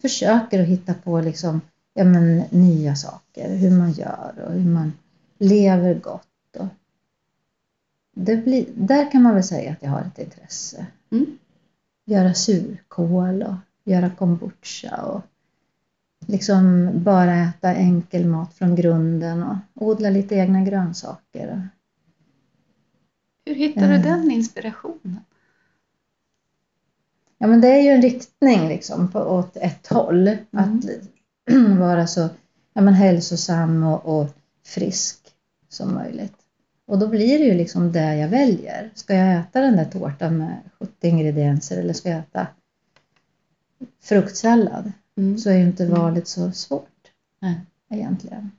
Försöker 0.02 0.62
att 0.62 0.68
hitta 0.68 0.94
på 0.94 1.22
liksom, 1.22 1.62
ja, 1.94 2.04
men, 2.04 2.44
nya 2.50 2.96
saker, 2.96 3.56
hur 3.56 3.72
man 3.72 3.92
gör 3.92 4.34
och 4.46 4.54
hur 4.54 4.70
man 4.70 4.94
lever 5.38 5.94
gott. 5.94 6.56
Och 6.58 6.68
det 8.16 8.36
blir, 8.36 8.66
där 8.76 9.12
kan 9.12 9.22
man 9.22 9.34
väl 9.34 9.44
säga 9.44 9.72
att 9.72 9.84
jag 9.84 9.90
har 9.90 10.02
ett 10.02 10.20
intresse. 10.20 10.86
Mm. 11.12 11.38
Göra 12.06 12.34
surkål 12.34 13.44
och 13.44 13.56
göra 13.84 14.10
kombucha 14.10 15.02
och 15.02 15.22
liksom 16.28 16.90
bara 17.04 17.36
äta 17.36 17.74
enkel 17.76 18.26
mat 18.28 18.54
från 18.54 18.76
grunden 18.76 19.44
och 19.44 19.56
odla 19.74 20.10
lite 20.10 20.36
egna 20.36 20.62
grönsaker. 20.62 21.70
Hur 23.46 23.56
hittar 23.56 23.82
du 23.82 23.96
Mm. 23.96 24.02
den 24.02 24.32
inspirationen? 24.32 25.20
Ja 27.38 27.48
men 27.48 27.62
det 27.62 27.68
är 27.68 27.82
ju 27.82 27.90
en 27.90 28.02
riktning 28.02 28.68
liksom 28.68 29.12
på, 29.12 29.20
åt 29.20 29.58
ett 29.58 29.88
håll. 29.88 30.28
Att 30.52 30.86
vara 31.80 32.08
så 32.08 32.30
ja, 32.74 32.82
men 32.82 32.94
hälsosam 32.94 33.84
och, 33.84 34.20
och 34.22 34.30
frisk 34.66 35.18
som 35.70 35.94
möjligt. 35.94 36.36
Och 36.86 37.00
då 37.00 37.08
blir 37.08 37.40
det 37.40 37.46
ju 37.46 37.54
liksom 37.54 37.92
det 37.92 38.16
jag 38.16 38.30
väljer. 38.30 38.92
Ska 38.96 39.16
jag 39.16 39.40
äta 39.40 39.62
den 39.62 39.76
där 39.78 39.86
tårtan 39.86 40.38
med 40.38 40.58
70 40.80 41.08
ingredienser 41.08 41.78
eller 41.80 41.94
ska 41.94 42.10
jag 42.10 42.20
äta 42.20 42.48
fruktsallad? 44.02 44.92
Mm. 45.18 45.38
Så 45.38 45.50
är 45.50 45.54
ju 45.54 45.64
inte 45.64 45.84
Mm. 45.86 46.00
valet 46.02 46.28
så 46.28 46.52
svårt 46.52 46.88
Nej. 47.40 47.60
egentligen. 47.90 48.52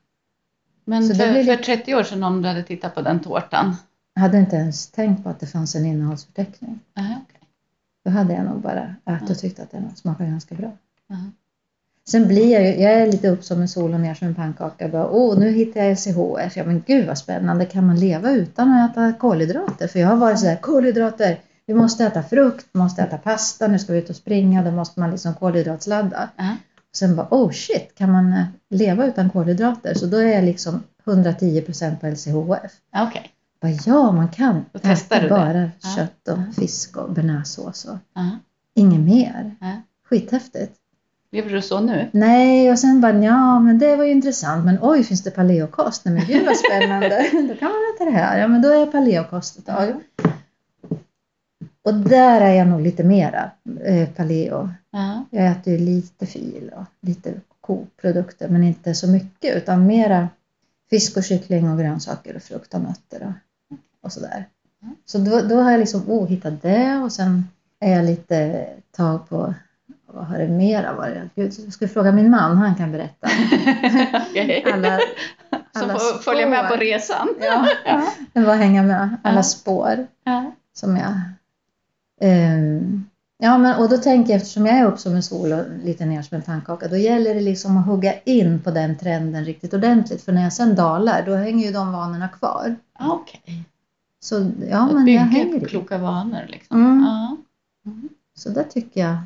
Men 0.85 1.09
Så 1.09 1.15
för, 1.15 1.25
för 1.33 1.33
lite- 1.45 1.57
30 1.63 1.95
år 1.95 2.03
sedan 2.03 2.23
om 2.23 2.43
du 2.43 2.49
hade 2.49 2.63
tittat 2.63 2.95
på 2.95 3.03
den 3.03 3.21
tårtan? 3.21 3.77
Jag 4.15 4.23
hade 4.23 4.39
inte 4.39 4.57
ens 4.57 4.87
tänkt 4.87 5.23
på 5.23 5.29
att 5.29 5.41
det 5.41 5.47
fanns 5.47 5.75
en 5.75 5.87
innehållsförteckning. 5.87 6.81
Aha, 6.99 7.15
okej. 7.29 7.41
Då 8.05 8.11
hade 8.11 8.35
jag 8.35 8.45
nog 8.45 8.61
bara 8.61 8.95
ätit 9.07 9.31
och 9.31 9.39
tyckt 9.39 9.61
att 9.61 9.71
den 9.71 9.97
smakade 9.97 10.31
ganska 10.31 10.55
bra. 10.55 10.71
Aha. 11.11 11.27
Sen 12.09 12.29
blir 12.29 12.53
jag 12.53 12.63
ju, 12.63 12.83
jag 12.83 12.93
är 12.93 13.07
lite 13.07 13.29
upp 13.29 13.45
som 13.45 13.61
en 13.61 13.69
sol 13.69 13.95
och 13.95 14.01
ner 14.01 14.15
som 14.15 14.27
en 14.27 14.35
pannkaka. 14.35 14.89
Bara, 14.89 15.09
Åh, 15.11 15.39
nu 15.39 15.51
hittar 15.51 15.81
jag 15.81 15.91
LCHF. 15.93 16.57
Ja 16.57 16.65
men 16.65 16.83
gud 16.87 17.07
vad 17.07 17.19
spännande. 17.19 17.65
Kan 17.65 17.87
man 17.87 17.97
leva 18.01 18.31
utan 18.31 18.73
att 18.73 18.91
äta 18.91 19.13
kolhydrater? 19.13 19.87
För 19.89 19.99
jag 19.99 20.09
har 20.09 20.17
varit 20.17 20.39
sådär, 20.39 20.57
kolhydrater. 20.57 21.41
Vi 21.67 21.75
måste 21.75 22.05
äta 22.05 22.23
frukt, 22.23 22.67
vi 22.73 22.79
måste 22.81 23.03
äta 23.03 23.19
pasta, 23.19 23.69
nu 23.69 23.79
ska 23.79 23.93
vi 23.93 23.99
ut 23.99 24.11
och 24.11 24.17
springa. 24.17 24.63
Då 24.63 24.71
måste 24.71 25.01
man 25.01 25.11
liksom 25.11 25.35
kolhydratsladda. 25.35 26.29
Aha. 26.39 26.57
Sen 26.95 27.17
bara, 27.17 27.27
oh 27.31 27.51
shit, 27.51 27.95
kan 27.95 28.13
man 28.13 28.33
eh, 28.33 28.45
leva 28.71 29.07
utan 29.07 29.31
kolhydrater? 29.31 29.95
Så 29.95 30.07
då 30.07 30.17
är 30.17 30.27
jag 30.35 30.45
liksom 30.45 30.83
110% 31.05 31.97
på 32.01 32.07
LCHF. 32.07 32.73
Okej. 32.97 33.31
Bara, 33.61 33.73
ja, 33.87 34.13
man 34.13 34.29
kan 34.29 34.65
Då 34.73 34.79
testar 34.83 35.17
äta 35.17 35.23
du 35.23 35.29
det. 35.29 35.35
bara 35.35 35.63
Ja. 35.63 35.89
kött 35.97 36.29
och 36.29 36.39
Ja. 36.39 36.53
fisk 36.61 36.97
och 36.97 37.13
bearnaisesås 37.13 37.85
och 37.85 37.97
Aha. 38.21 38.39
inget 38.75 39.01
mer. 39.01 39.57
Ja. 39.61 39.73
Skithäftigt. 40.11 40.73
Lever 41.33 41.51
du 41.51 41.63
så 41.63 41.81
nu? 41.81 42.09
Nej, 42.13 42.71
och 42.73 42.79
sen 42.79 43.01
bara 43.01 43.13
ja, 43.19 43.61
men 43.61 43.79
det 43.79 43.97
var 43.97 44.05
ju 44.05 44.11
intressant. 44.11 44.65
Men 44.65 44.79
oj, 44.83 45.05
finns 45.05 45.23
det 45.23 45.31
paleokost? 45.31 46.05
Nej, 46.05 46.15
men 46.15 46.25
gud 46.27 46.47
vad 46.47 46.57
spännande. 46.57 47.09
Då 47.33 47.55
kan 47.55 47.69
man 47.69 47.81
äta 47.97 48.05
det 48.05 48.11
här. 48.11 48.39
Ja, 48.39 48.49
men 48.49 48.63
då 48.63 48.69
är 48.69 48.75
jag 48.81 48.93
paleokost 48.93 49.59
ett 49.59 49.67
tag. 49.67 49.93
Och 51.85 51.95
där 51.95 52.41
är 52.41 52.55
jag 52.55 52.67
nog 52.69 52.81
lite 52.81 53.05
mera 53.05 53.51
eh, 53.85 54.09
paleo. 54.09 54.69
Ja. 54.91 55.25
Jag 55.31 55.47
äter 55.47 55.73
ju 55.73 55.79
lite 55.79 56.27
fil 56.27 56.71
och 56.77 56.85
lite 57.01 57.33
koprodukter, 57.61 58.49
men 58.49 58.63
inte 58.65 58.95
så 58.95 59.09
mycket 59.09 59.57
utan 59.57 59.87
mera 59.87 60.29
fisk 60.91 61.17
och 61.17 61.25
kyckling 61.25 61.71
och 61.71 61.79
grönsaker 61.79 62.37
och 62.37 62.43
frukt 62.43 62.75
och 62.75 62.81
nötter 62.81 63.35
och, 63.71 63.77
och 64.07 64.13
sådär. 64.13 64.47
Så 65.05 65.19
då, 65.19 65.41
då 65.41 65.61
har 65.61 65.71
jag 65.71 65.81
liksom 65.81 66.11
oh, 66.11 66.27
hittat 66.29 66.63
det 66.63 66.97
och 66.99 67.13
sen 67.13 67.45
är 67.81 67.97
jag 67.97 68.05
lite 68.05 68.67
tag 68.97 69.29
på 69.29 69.55
vad 70.07 70.27
har 70.27 70.39
det 70.39 70.49
mera 70.49 70.93
varit? 70.95 71.35
Gud, 71.35 71.53
jag 71.65 71.73
skulle 71.73 71.89
fråga 71.89 72.13
min 72.13 72.31
man, 72.31 72.57
han 72.57 72.75
kan 72.75 72.93
berätta. 72.93 73.29
Alla, 74.75 74.99
alla 75.73 75.93
får 75.93 76.23
följa 76.23 76.49
med 76.49 76.69
på 76.69 76.77
resan. 76.77 77.29
Ja, 77.41 77.67
det 78.33 78.41
var 78.41 78.55
hänga 78.55 78.83
med. 78.83 79.17
Alla 79.23 79.37
Ja. 79.39 79.43
spår 79.43 80.07
Ja. 80.25 80.53
som 80.73 80.97
jag... 80.97 81.13
ehm, 82.23 83.05
ja, 83.39 83.59
men 83.59 83.77
och 83.83 83.89
då 83.89 83.97
tänker 83.99 84.33
jag 84.33 84.37
eftersom 84.37 84.67
jag 84.67 84.77
är 84.79 84.85
upp 84.85 84.99
som 84.99 85.15
en 85.15 85.23
sol 85.23 85.53
och 85.53 85.65
lite 85.85 86.05
ner 86.05 86.23
som 86.23 86.37
en 86.37 86.43
pannkaka, 86.43 86.89
då 86.89 86.97
gäller 86.97 87.35
det 87.35 87.41
liksom 87.41 87.77
att 87.77 87.87
hugga 87.87 88.15
in 88.21 88.61
på 88.63 88.71
den 88.71 88.99
trenden 88.99 89.45
riktigt 89.45 89.75
ordentligt. 89.75 90.23
För 90.23 90.33
när 90.33 90.43
jag 90.43 90.53
sen 90.53 90.75
dalar, 90.75 91.23
då 91.27 91.35
hänger 91.35 91.67
ju 91.67 91.73
de 91.73 91.93
vanorna 91.93 92.29
kvar. 92.29 92.77
Ja, 92.99 93.13
Okej. 93.23 93.65
Så 94.21 94.51
ja, 94.71 94.93
men 94.93 95.07
jag 95.07 95.23
hänger 95.23 95.63
i. 95.63 95.67
kloka 95.67 95.99
vanor 95.99 96.43
liksom. 96.49 96.77
Mm. 96.85 97.03
Ja. 97.05 97.37
Så 98.37 98.49
det 98.49 98.65
tycker 98.65 99.01
jag. 99.01 99.17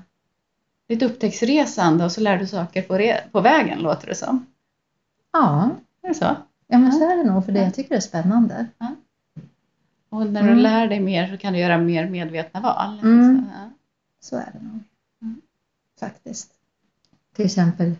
Ett 0.89 1.03
upptäcktsresande 1.03 2.05
och 2.05 2.13
så 2.13 2.21
lär 2.21 2.37
du 2.39 2.47
saker 2.47 2.83
på, 2.83 3.19
på 3.33 3.41
vägen 3.41 3.79
låter 3.79 4.07
det 4.09 4.15
som. 4.15 4.47
Ja, 5.33 5.71
Är 6.03 6.09
det 6.09 6.15
så? 6.15 6.25
ja 6.69 6.79
men 6.79 6.85
Ja. 6.85 6.93
så 6.93 7.11
är 7.11 7.17
det 7.17 7.25
nog 7.33 7.45
för 7.45 7.53
det. 7.53 7.59
Ja. 7.59 7.65
Jag 7.65 7.75
tycker 7.75 7.89
det 7.91 7.97
är 7.97 8.01
spännande. 8.01 8.67
Och 10.09 10.27
när 10.27 10.40
Mm. 10.42 10.57
du 10.57 10.62
lär 10.62 10.88
dig 10.88 11.01
mer 11.01 11.29
så 11.31 11.37
kan 11.37 11.53
du 11.53 11.59
göra 11.59 11.79
mer 11.79 12.09
medvetna 12.09 12.61
val. 12.61 12.99
Mm. 13.03 13.37
Så, 13.38 13.45
ja. 13.55 13.71
Så 14.21 14.37
är 14.37 14.51
det 14.53 14.66
nog. 14.66 14.81
Mm. 15.23 15.40
Faktiskt. 16.01 16.51
Till 17.37 17.45
exempel 17.47 17.95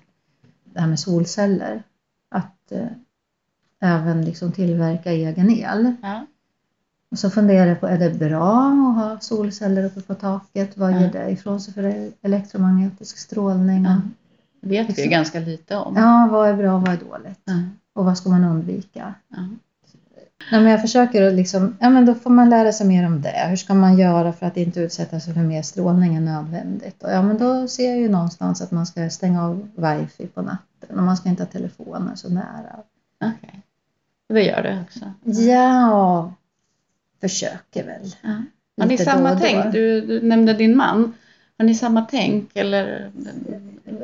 det 0.65 0.81
här 0.81 0.87
med 0.89 1.01
solceller. 1.01 1.83
Att 2.29 2.73
eh, 2.73 2.87
även 3.81 4.25
liksom 4.25 4.53
tillverka 4.53 5.13
egen 5.13 5.51
el. 5.51 5.95
Ja. 6.03 6.27
Och 7.11 7.19
så 7.19 7.31
funderar 7.31 7.67
jag 7.67 7.81
på, 7.81 7.87
är 7.87 7.99
det 7.99 8.11
bra 8.19 8.67
att 8.69 8.95
ha 8.97 9.21
solceller 9.21 9.85
uppe 9.85 10.01
på 10.01 10.15
taket? 10.15 10.77
Vad 10.77 11.01
ger 11.01 11.13
det 11.13 11.31
ifrån 11.31 11.61
sig 11.61 11.75
för 11.75 12.11
elektromagnetisk 12.23 13.19
strålning? 13.19 13.85
Ja. 13.85 14.01
Det 14.61 14.69
vet 14.69 14.85
vi 14.85 14.89
Liksom. 14.89 15.05
ju 15.05 15.11
ganska 15.11 15.41
lite 15.41 15.77
om. 15.77 15.97
ja, 15.97 16.29
vad 16.33 16.49
är 16.49 16.55
bra 16.57 16.75
och 16.75 16.81
vad 16.81 16.91
är 16.95 16.97
dåligt? 16.97 17.41
Och 17.93 18.05
vad 18.05 18.19
ska 18.19 18.29
man 18.31 18.45
undvika? 18.45 19.15
Nej, 20.53 20.61
men 20.61 20.71
jag 20.71 20.81
försöker 20.81 21.23
att 21.23 21.35
liksom, 21.35 21.77
ja 21.81 21.91
men 21.91 22.07
då 22.07 22.15
får 22.15 22.31
man 22.31 22.51
lära 22.51 22.73
sig 22.73 22.87
mer 22.87 23.07
om 23.07 23.23
det. 23.23 23.47
Hur 23.49 23.57
ska 23.57 23.75
man 23.75 23.99
göra 23.99 24.33
för 24.33 24.47
att 24.47 24.57
inte 24.57 24.81
utsätta 24.81 25.21
sig 25.21 25.35
för 25.35 25.41
mer 25.41 25.63
strålning 25.63 26.15
än 26.15 26.25
nödvändigt? 26.25 27.03
Och 27.03 27.11
ja 27.11 27.23
men 27.23 27.39
då 27.39 27.69
ser 27.69 27.89
jag 27.89 27.99
ju 27.99 28.09
någonstans 28.09 28.63
att 28.63 28.71
man 28.71 28.87
ska 28.87 29.11
stänga 29.11 29.45
av 29.45 29.69
wifi 29.75 30.27
på 30.27 30.43
natten 30.43 30.99
och 30.99 31.03
man 31.03 31.17
ska 31.17 31.29
inte 31.29 31.43
ha 31.43 31.51
telefoner 31.51 32.15
så 32.15 32.29
nära. 32.29 32.77
Okej. 33.25 33.63
Det 34.29 34.43
gör 34.43 34.63
du 34.63 34.81
också. 34.81 35.13
Ja, 35.43 36.33
försöker 37.21 37.85
väl. 37.85 38.15
Ja. 38.23 38.43
Har 38.79 38.87
ni 38.87 38.99
samma 38.99 39.29
då 39.29 39.35
då. 39.35 39.41
tänk? 39.41 39.73
Du, 39.73 40.01
du 40.01 40.21
nämnde 40.23 40.55
din 40.55 40.77
man. 40.77 41.13
Har 41.59 41.65
ni 41.65 41.75
samma 41.75 42.03
tänk 42.03 42.51
eller? 42.55 43.11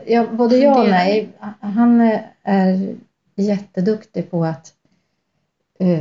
Ja, 0.06 0.26
både 0.32 0.56
jag 0.56 0.80
och 0.80 0.88
mig. 0.88 1.28
Han 1.60 2.00
är 2.42 2.94
jätteduktig 3.34 4.30
på 4.30 4.44
att 4.44 4.72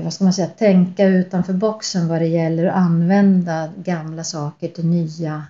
vad 0.04 0.13
ska 0.13 0.24
man 0.24 0.34
säga, 0.34 0.48
tänka 0.48 1.06
utanför 1.06 1.54
boxen 1.54 2.08
vad 2.08 2.22
det 2.22 2.28
gäller 2.28 2.65
att 2.65 2.76
använda 2.76 3.70
gamla 3.78 4.24
saker 4.24 4.67
till 4.67 4.86
nya, 4.86 5.44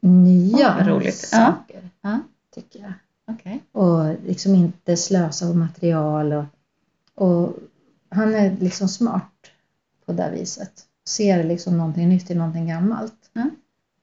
nya 0.00 0.74
vad 0.78 0.86
roligt. 0.86 1.16
Saker. 1.16 1.90
Ja. 2.00 2.20
Tycker 2.54 2.80
jag. 2.80 2.92
Okej. 3.30 3.62
Och 3.72 4.14
liksom 4.26 4.54
inte 4.54 4.96
slösa 4.96 5.46
på 5.46 5.54
material. 5.54 6.32
Och, 6.32 6.44
och 7.14 7.56
han 8.08 8.34
är 8.34 8.56
liksom 8.60 8.88
smart 8.88 9.32
på 10.06 10.12
det 10.12 10.30
viset. 10.30 10.72
Ser 11.08 11.44
liksom 11.44 11.78
någonting 11.78 12.08
nytt 12.08 12.30
i 12.30 12.34
någonting 12.34 12.68
gammalt. 12.68 13.30
Mm. 13.34 13.50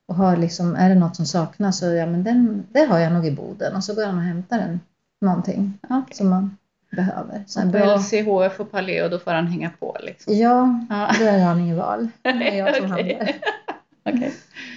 Och 0.05 0.15
har 0.15 0.37
liksom, 0.37 0.75
är 0.75 0.89
det 0.89 0.95
något 0.95 1.15
som 1.15 1.25
saknas 1.25 1.79
så 1.79 1.85
ja 1.85 2.05
men 2.05 2.23
den, 2.23 2.63
det 2.71 2.85
har 2.85 2.99
jag 2.99 3.13
nog 3.13 3.25
i 3.25 3.31
boden. 3.31 3.75
Och 3.75 3.83
så 3.83 3.95
går 3.95 4.05
han 4.05 4.17
och 4.17 4.23
hämtar 4.23 4.59
en, 4.59 4.79
någonting 5.21 5.79
Okej. 5.89 6.17
som 6.17 6.29
man 6.29 6.57
behöver. 6.95 7.43
Så 7.47 7.59
en 7.59 7.71
på 7.71 7.77
bra, 7.77 7.95
LCHF 7.97 8.59
och 8.59 8.71
Paleo 8.71 9.09
då 9.09 9.19
får 9.19 9.31
han 9.31 9.47
hänga 9.47 9.69
på 9.79 9.97
liksom? 10.03 10.33
ja, 10.33 10.79
Ja. 10.89 11.11
då 11.19 11.25
är 11.25 11.43
han 11.43 11.59
inget 11.59 11.77
val. 11.77 12.07
Det 12.21 12.29
är 12.29 12.55
jag 12.65 12.75
som 12.75 12.91
handlar. 12.91 13.31
Okej. 14.09 14.33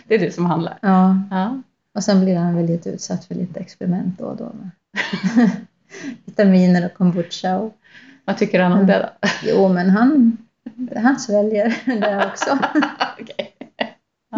Det 0.06 0.14
är 0.14 0.18
du 0.18 0.30
som 0.30 0.46
handlar? 0.46 0.78
Ja, 0.82 1.18
Ja. 1.30 1.62
och 1.94 2.04
sen 2.04 2.24
blir 2.24 2.36
han 2.36 2.56
väl 2.56 2.66
lite 2.66 2.88
utsatt 2.90 3.24
för 3.24 3.34
lite 3.34 3.60
experiment 3.60 4.18
då 4.18 4.24
och 4.24 4.36
då. 4.36 4.44
Med 4.44 4.70
vitaminer 6.24 6.86
och 6.86 6.94
kombucha. 6.94 7.58
Och, 7.58 7.74
Vad 8.24 8.36
tycker 8.38 8.60
han 8.60 8.72
om 8.72 8.86
det 8.86 8.98
då? 9.22 9.28
jo, 9.44 9.68
men 9.68 9.90
han, 9.90 10.36
han 10.96 11.18
sväljer 11.18 11.76
det 12.00 12.26
också. 12.26 12.58
Okej. 13.20 13.54
Ja. 14.30 14.36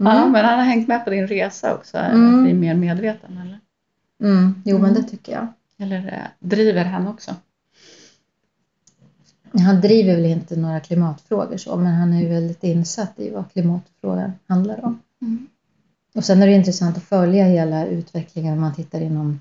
Mm. 0.00 0.16
ja, 0.16 0.26
men 0.26 0.44
han 0.44 0.58
har 0.58 0.64
hängt 0.64 0.88
med 0.88 1.04
på 1.04 1.10
din 1.10 1.26
resa 1.26 1.74
också, 1.74 1.96
Mm. 1.98 2.38
att 2.38 2.44
bli 2.44 2.54
mer 2.54 2.74
medveten 2.74 3.38
eller? 3.38 3.58
Mm, 4.32 4.62
jo, 4.64 4.78
men 4.78 4.90
Mm. 4.90 5.02
det 5.02 5.08
tycker 5.08 5.32
jag. 5.32 5.46
Eller 5.80 6.06
eh, 6.12 6.48
driver 6.48 6.84
han 6.84 7.08
också? 7.08 7.34
Han 9.52 9.80
driver 9.80 10.14
väl 10.16 10.24
inte 10.24 10.56
några 10.56 10.80
klimatfrågor 10.80 11.56
så, 11.56 11.76
men 11.76 11.94
han 11.94 12.12
är 12.12 12.20
ju 12.20 12.28
väldigt 12.28 12.64
insatt 12.64 13.18
i 13.20 13.30
vad 13.30 13.52
klimatfrågan 13.52 14.32
handlar 14.46 14.84
om. 14.84 14.98
Mm. 15.22 15.46
Och 16.14 16.24
sen 16.24 16.42
är 16.42 16.46
det 16.46 16.52
intressant 16.52 16.96
att 16.96 17.02
följa 17.02 17.44
hela 17.44 17.86
utvecklingen 17.86 18.54
om 18.54 18.60
man 18.60 18.74
tittar 18.74 19.00
inom 19.00 19.40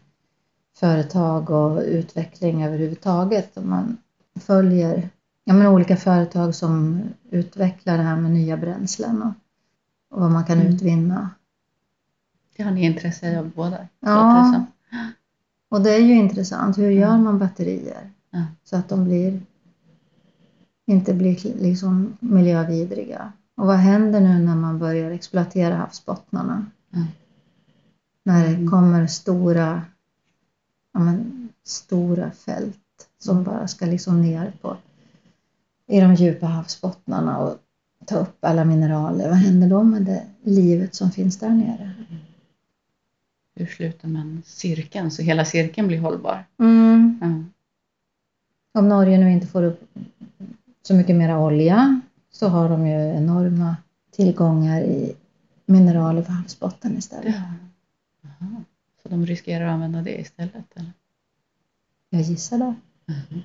företag 0.76 1.50
och 1.50 1.82
utveckling 1.82 2.64
överhuvudtaget. 2.64 3.58
Om 3.58 3.70
man 3.70 3.98
följer 4.40 5.10
ja, 5.44 5.54
men 5.54 5.68
olika 5.68 5.98
företag 5.98 6.56
som 6.56 7.02
utvecklar 7.30 7.98
det 7.98 8.04
här 8.04 8.18
med 8.18 8.32
nya 8.32 8.58
bränslen 8.58 9.22
och, 9.22 9.34
och 10.16 10.22
vad 10.22 10.32
man 10.32 10.46
kan 10.46 10.60
Mm. 10.60 10.74
utvinna. 10.74 11.30
Det 12.58 12.64
har 12.64 12.72
ni 12.72 12.86
intresse 12.86 13.40
av 13.40 13.50
båda? 13.56 13.88
Ja. 14.00 14.66
Och 15.70 15.82
det 15.82 15.94
är 15.96 16.00
ju 16.00 16.14
intressant, 16.14 16.78
hur 16.78 16.90
gör 16.90 17.10
Mm. 17.10 17.24
man 17.24 17.40
batterier 17.40 18.10
Ja. 18.32 18.46
så 18.64 18.76
att 18.76 18.90
de 18.90 19.04
blir, 19.04 19.42
inte 20.86 21.14
blir 21.14 21.54
liksom 21.60 22.18
miljövidriga? 22.20 23.32
Och 23.56 23.66
vad 23.68 23.78
händer 23.78 24.20
nu 24.22 24.40
när 24.40 24.56
man 24.56 24.80
börjar 24.80 25.12
exploatera 25.12 25.76
havsbottnarna? 25.76 26.66
Mm. 26.94 27.08
När 28.24 28.44
det 28.48 28.54
Mm. 28.56 28.70
kommer 28.70 29.08
stora, 29.08 29.82
ja 30.94 31.00
men, 31.00 31.50
stora 31.66 32.32
fält 32.32 32.78
som 33.20 33.44
bara 33.44 33.68
ska 33.68 33.86
liksom 33.86 34.22
ner 34.22 34.54
på 34.62 34.78
i 35.88 36.00
de 36.00 36.16
djupa 36.16 36.46
havsbottnarna 36.46 37.38
och 37.38 37.58
ta 38.06 38.16
upp 38.16 38.38
alla 38.46 38.66
mineraler. 38.66 39.28
Vad 39.30 39.38
händer 39.38 39.68
då 39.68 39.84
med 39.84 40.02
det 40.02 40.24
livet 40.44 40.96
som 40.96 41.12
finns 41.12 41.38
där 41.38 41.50
nere? 41.50 41.92
Hur 43.60 43.66
slutar 43.66 44.08
man 44.08 44.42
cirkeln 44.46 45.12
så 45.12 45.22
hela 45.22 45.46
cirkeln 45.46 45.88
blir 45.88 46.00
hållbar? 46.00 46.46
Mm. 46.60 47.20
Ja. 47.22 47.44
Om 48.80 48.90
Norge 48.90 49.18
nu 49.18 49.32
inte 49.32 49.48
får 49.48 49.64
upp 49.64 49.94
så 50.82 50.94
mycket 50.94 51.16
mera 51.16 51.40
olja 51.40 52.02
så 52.32 52.48
har 52.48 52.70
de 52.70 52.88
ju 52.88 53.16
enorma 53.16 53.78
tillgångar 54.12 54.82
i 54.82 55.16
mineraler 55.66 56.22
för 56.22 56.32
havsbotten 56.32 56.98
istället. 56.98 57.36
Ja. 58.22 58.48
Så 59.04 59.10
de 59.10 59.26
riskerar 59.26 59.66
att 59.66 59.72
använda 59.74 60.02
det 60.02 60.20
istället? 60.20 60.66
Eller? 60.76 60.92
Jag 62.10 62.22
gissar 62.22 62.58
det. 62.58 62.76
Mhm. 63.06 63.42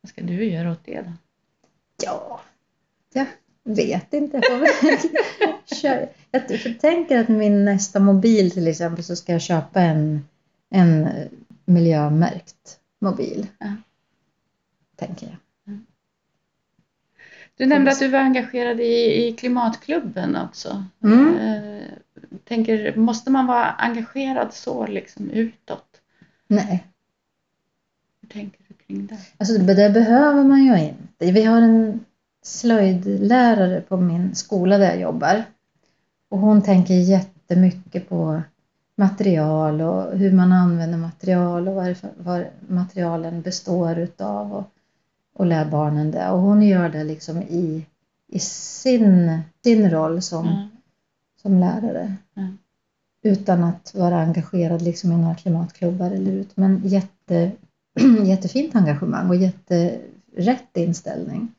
Vad 0.00 0.10
ska 0.10 0.22
du 0.22 0.44
göra 0.44 0.72
åt 0.72 0.84
det 0.84 1.00
då? 1.00 1.12
Ja, 2.04 2.40
jag 3.12 3.26
vet 3.74 4.14
inte. 4.14 4.40
Jag, 5.82 6.08
tänker 6.80 7.18
att 7.18 7.28
min 7.28 7.64
nästa 7.64 8.00
mobil 8.00 8.50
till 8.50 8.68
exempel 8.68 9.04
så 9.04 9.16
ska 9.16 9.32
jag 9.32 9.40
köpa 9.40 9.80
en, 9.80 10.28
en 10.70 11.08
miljömärkt 11.64 12.78
mobil. 12.98 13.46
Ja. 13.58 13.76
Tänker 14.96 15.26
jag. 15.26 15.36
Du 17.56 17.66
nämnde 17.66 17.90
att 17.90 17.98
du 17.98 18.08
var 18.08 18.18
engagerad 18.18 18.80
i, 18.80 19.26
i 19.26 19.32
klimatklubben 19.32 20.36
också. 20.36 20.84
Mm. 21.04 21.36
Eh, 21.36 21.82
tänker, 22.44 22.96
måste 22.96 23.30
man 23.30 23.46
vara 23.46 23.64
engagerad 23.64 24.54
så 24.54 24.86
liksom 24.86 25.30
utåt? 25.30 26.00
Nej, 26.46 26.86
Hur 28.20 28.28
tänker 28.28 28.60
du 28.68 28.74
kring 28.74 29.06
det? 29.06 29.18
Alltså 29.38 29.58
det 29.58 29.90
behöver 29.90 30.44
man 30.44 30.64
ju 30.64 30.78
inte. 30.78 31.32
Vi 31.32 31.42
har 31.42 31.62
en 31.62 32.04
slöjdlärare 32.50 33.80
på 33.80 33.96
min 33.96 34.34
skola 34.34 34.78
där 34.78 34.86
jag 34.90 35.00
jobbar. 35.00 35.44
Och 36.28 36.38
hon 36.38 36.62
tänker 36.62 36.94
jättemycket 36.94 38.08
på 38.08 38.42
material 38.96 39.80
och 39.80 40.18
hur 40.18 40.32
man 40.32 40.52
använder 40.52 40.98
material 40.98 41.68
och 41.68 41.74
vad, 41.74 41.96
vad 42.16 42.44
materialen 42.68 43.42
består 43.42 43.98
utav 43.98 44.52
och, 44.54 44.64
och 45.34 45.46
lär 45.46 45.64
barnen 45.64 46.10
det. 46.10 46.30
Och 46.30 46.40
hon 46.40 46.62
gör 46.62 46.88
det 46.88 47.04
liksom 47.04 47.38
i, 47.38 47.86
i 48.26 48.38
sin, 48.38 49.40
sin 49.64 49.90
roll 49.90 50.22
som, 50.22 50.46
Ja. 50.46 50.68
som 51.42 51.60
lärare. 51.60 52.14
Mm. 52.36 52.58
Utan 53.22 53.64
att 53.64 53.94
vara 53.94 54.20
engagerad 54.20 54.82
liksom 54.82 55.12
i 55.12 55.16
några 55.16 55.34
klimatklubbar 55.34 56.10
eller 56.10 56.32
ut. 56.32 56.56
Men 56.56 56.80
jätte, 56.84 57.52
jättefint 58.24 58.76
engagemang 58.76 59.28
och 59.28 59.36
jätterätt 59.36 60.76
inställning 60.76 61.54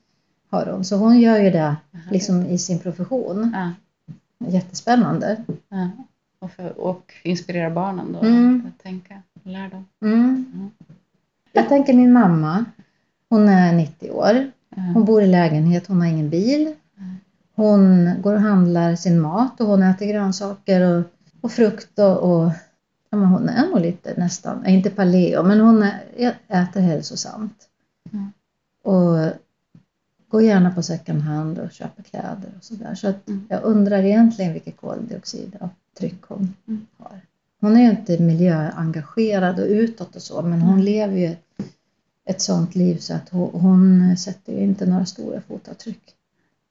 har 0.52 0.66
hon. 0.66 0.84
Så 0.86 0.96
hon 0.96 1.20
gör 1.20 1.38
ju 1.40 1.50
det 1.50 1.76
liksom 2.12 2.46
i 2.46 2.58
sin 2.58 2.80
profession. 2.80 3.52
Ja. 3.56 3.72
Jättespännande. 4.52 5.44
Ja. 5.70 5.90
Och, 6.40 6.52
för, 6.52 6.80
och 6.80 7.14
inspirera 7.24 7.70
barnen 7.70 8.14
då 8.14 8.20
Mm. 8.28 8.68
att 8.68 8.84
tänka, 8.84 9.22
lär 9.44 9.70
dem. 9.70 9.86
Mm. 10.02 10.46
Mm. 10.54 10.70
Jag 11.52 11.70
tänker 11.70 11.94
min 11.94 12.14
mamma, 12.14 12.66
hon 13.30 13.50
är 13.50 13.74
90 13.74 14.12
år. 14.12 14.52
Hon 14.94 15.06
bor 15.06 15.22
i 15.22 15.28
lägenhet, 15.28 15.88
hon 15.88 16.02
har 16.02 16.08
ingen 16.08 16.30
bil. 16.30 16.76
Hon 17.56 18.10
går 18.22 18.34
och 18.34 18.42
handlar 18.42 18.96
sin 18.96 19.20
mat 19.22 19.62
och 19.62 19.68
hon 19.68 19.84
äter 19.84 20.06
grönsaker 20.06 20.82
och, 20.82 21.04
och 21.42 21.52
frukt 21.52 22.00
och, 22.00 22.18
och 22.18 22.52
ja, 23.10 23.18
men 23.18 23.26
hon 23.26 23.50
är 23.50 23.68
nog 23.68 23.80
lite 23.82 24.14
nästan, 24.18 24.66
inte 24.66 24.90
paleo, 24.90 25.44
men 25.44 25.60
hon 25.60 25.84
är, 25.84 26.36
äter 26.48 26.82
hälsosamt. 26.82 27.68
Och 28.84 29.18
går 30.32 30.44
gärna 30.44 30.72
på 30.72 30.84
second 30.84 31.22
hand 31.22 31.58
och 31.60 31.72
köper 31.72 32.04
kläder 32.04 32.52
och 32.58 32.64
sådär. 32.64 32.96
Så 32.96 33.08
att 33.08 33.28
Mm. 33.30 33.46
jag 33.50 33.64
undrar 33.64 34.04
egentligen 34.04 34.54
vilket 34.54 34.78
koldioxidavtryck 34.78 36.22
hon 36.28 36.54
Mm. 36.68 36.88
har. 36.98 37.22
Hon 37.62 37.78
är 37.78 37.82
ju 37.82 37.90
inte 37.90 38.18
miljöengagerad 38.24 39.60
och 39.60 39.66
utåt 39.68 40.16
och 40.16 40.22
så, 40.22 40.42
men 40.42 40.62
hon 40.62 40.74
Mm. 40.74 40.84
lever 40.86 41.18
ju 41.18 41.36
ett 42.26 42.42
sånt 42.42 42.76
liv 42.76 42.98
så 42.98 43.14
att 43.14 43.30
hon, 43.30 43.50
hon 43.62 44.18
sätter 44.18 44.54
ju 44.54 44.60
inte 44.64 44.86
några 44.86 45.06
stora 45.06 45.42
fotavtryck. 45.42 46.16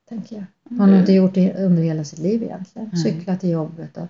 Tänker 0.09 0.37
jag. 0.37 0.44
Hon 0.68 0.81
har 0.81 0.88
Mm. 0.88 1.01
inte 1.01 1.12
gjort 1.12 1.35
det 1.35 1.55
under 1.55 1.83
hela 1.83 2.05
sitt 2.05 2.18
liv 2.18 2.42
egentligen. 2.42 2.88
Mm. 2.88 2.96
Cyklat 3.03 3.40
till 3.40 3.51
jobbet 3.51 3.96
och 3.96 4.07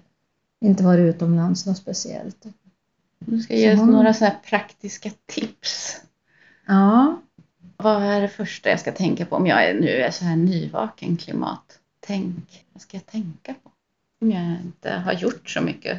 inte 0.61 0.83
varit 0.85 1.15
utomlands 1.15 1.67
något 1.67 1.77
speciellt. 1.77 2.47
Du 3.19 3.41
ska 3.41 3.55
Så 3.55 3.59
ge 3.59 3.73
oss 3.75 3.79
hon- 3.81 3.91
några 3.91 4.15
så 4.15 4.31
praktiska 4.45 5.11
tips. 5.27 6.01
Ja, 6.67 7.21
Vad 7.83 8.03
är 8.03 8.21
det 8.21 8.29
första 8.29 8.71
jag 8.71 8.81
ska 8.81 8.93
tänka 8.93 9.27
på 9.27 9.37
om 9.37 9.47
jag 9.47 9.65
är, 9.65 9.75
nu 9.75 9.89
är 9.89 10.11
så 10.11 10.25
här 10.25 10.37
nyvaken 10.37 11.17
klimattänk? 11.17 12.65
Vad 12.73 12.83
ska 12.83 12.97
jag 12.97 13.07
tänka 13.07 13.55
på? 13.63 13.71
Om 14.21 14.31
jag 14.31 14.57
inte 14.65 14.91
har 14.91 15.13
gjort 15.13 15.51
så 15.51 15.61
mycket. 15.61 15.99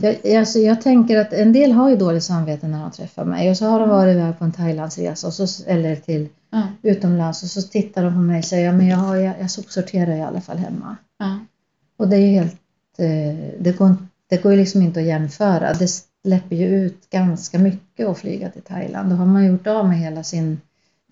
jag, 0.00 0.36
alltså 0.36 0.58
jag 0.58 0.80
tänker 0.82 1.18
att 1.18 1.32
en 1.32 1.52
del 1.52 1.72
har 1.72 1.90
ju 1.90 1.96
dåligt 1.96 2.24
samvete 2.24 2.68
när 2.68 2.82
de 2.82 2.90
träffar 2.90 3.24
mig 3.24 3.50
och 3.50 3.56
så 3.56 3.66
har 3.66 3.80
de 3.80 3.88
varit 3.88 4.14
iväg 4.16 4.38
på 4.38 4.44
en 4.44 4.52
Thailandsresa 4.52 5.26
och 5.26 5.32
så, 5.34 5.64
eller 5.66 5.96
till 5.96 6.28
Ja. 6.52 6.62
utomlands 6.82 7.42
och 7.42 7.48
så 7.48 7.62
tittar 7.62 8.04
de 8.04 8.12
på 8.12 8.18
mig 8.18 8.38
och 8.38 8.44
säger 8.44 8.66
ja, 8.66 8.72
men 8.72 8.88
jag, 8.88 8.96
har, 8.96 9.16
jag, 9.16 9.34
jag 9.40 9.50
sopsorterar 9.50 10.16
i 10.16 10.22
alla 10.22 10.40
fall 10.40 10.56
hemma. 10.58 10.96
Ja. 11.18 11.38
Och 11.96 12.08
det 12.08 12.16
är 12.16 12.20
ju 12.20 12.26
helt, 12.26 12.60
eh, 12.98 13.54
det 13.60 13.78
går, 13.78 13.96
det 14.30 14.42
går 14.42 14.52
ju 14.52 14.58
liksom 14.58 14.82
inte 14.82 15.00
att 15.00 15.06
jämföra. 15.06 15.72
Det 15.72 15.88
släpper 16.24 16.56
ju 16.56 16.66
ut 16.66 17.10
ganska 17.10 17.58
mycket 17.58 18.08
att 18.08 18.18
flyga 18.18 18.50
till 18.50 18.62
Thailand. 18.62 19.10
Då 19.10 19.16
har 19.16 19.26
man 19.26 19.46
gjort 19.46 19.66
av 19.66 19.88
med 19.88 19.98
hela 19.98 20.22
sin 20.24 20.60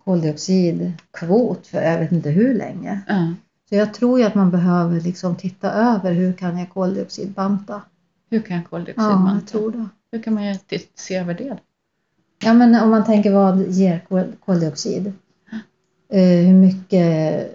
koldioxidkvot 0.05 1.67
för 1.67 1.83
jag 1.83 1.99
vet 1.99 2.13
inte 2.13 2.31
hur 2.31 2.55
länge. 2.55 3.01
Ja. 3.09 3.35
Så 3.69 3.75
jag 3.75 3.95
tror 3.95 4.19
ju 4.21 4.25
att 4.27 4.35
man 4.35 4.51
behöver 4.51 5.01
liksom 5.01 5.37
titta 5.37 5.73
över 5.73 6.13
hur 6.13 6.33
kan 6.33 6.59
jag 6.59 6.71
koldioxidbanta? 6.71 7.83
Hur 8.31 8.41
kan 8.41 8.57
jag 8.57 8.67
koldioxid 8.71 9.05
Ja, 9.05 9.35
jag 9.35 9.47
tror 9.47 9.71
det. 9.73 9.87
Hur 10.13 10.23
kan 10.23 10.35
man 10.35 10.55
se 10.95 11.15
över 11.17 11.35
det? 11.35 11.57
Ja, 12.45 12.55
men 12.55 12.83
om 12.83 12.91
man 12.91 13.05
tänker 13.05 13.33
vad 13.33 13.69
ger 13.69 14.01
kol- 14.09 14.33
koldioxid? 14.45 15.13
Eh, 16.13 16.47
hur 16.47 16.55
mycket? 16.55 17.51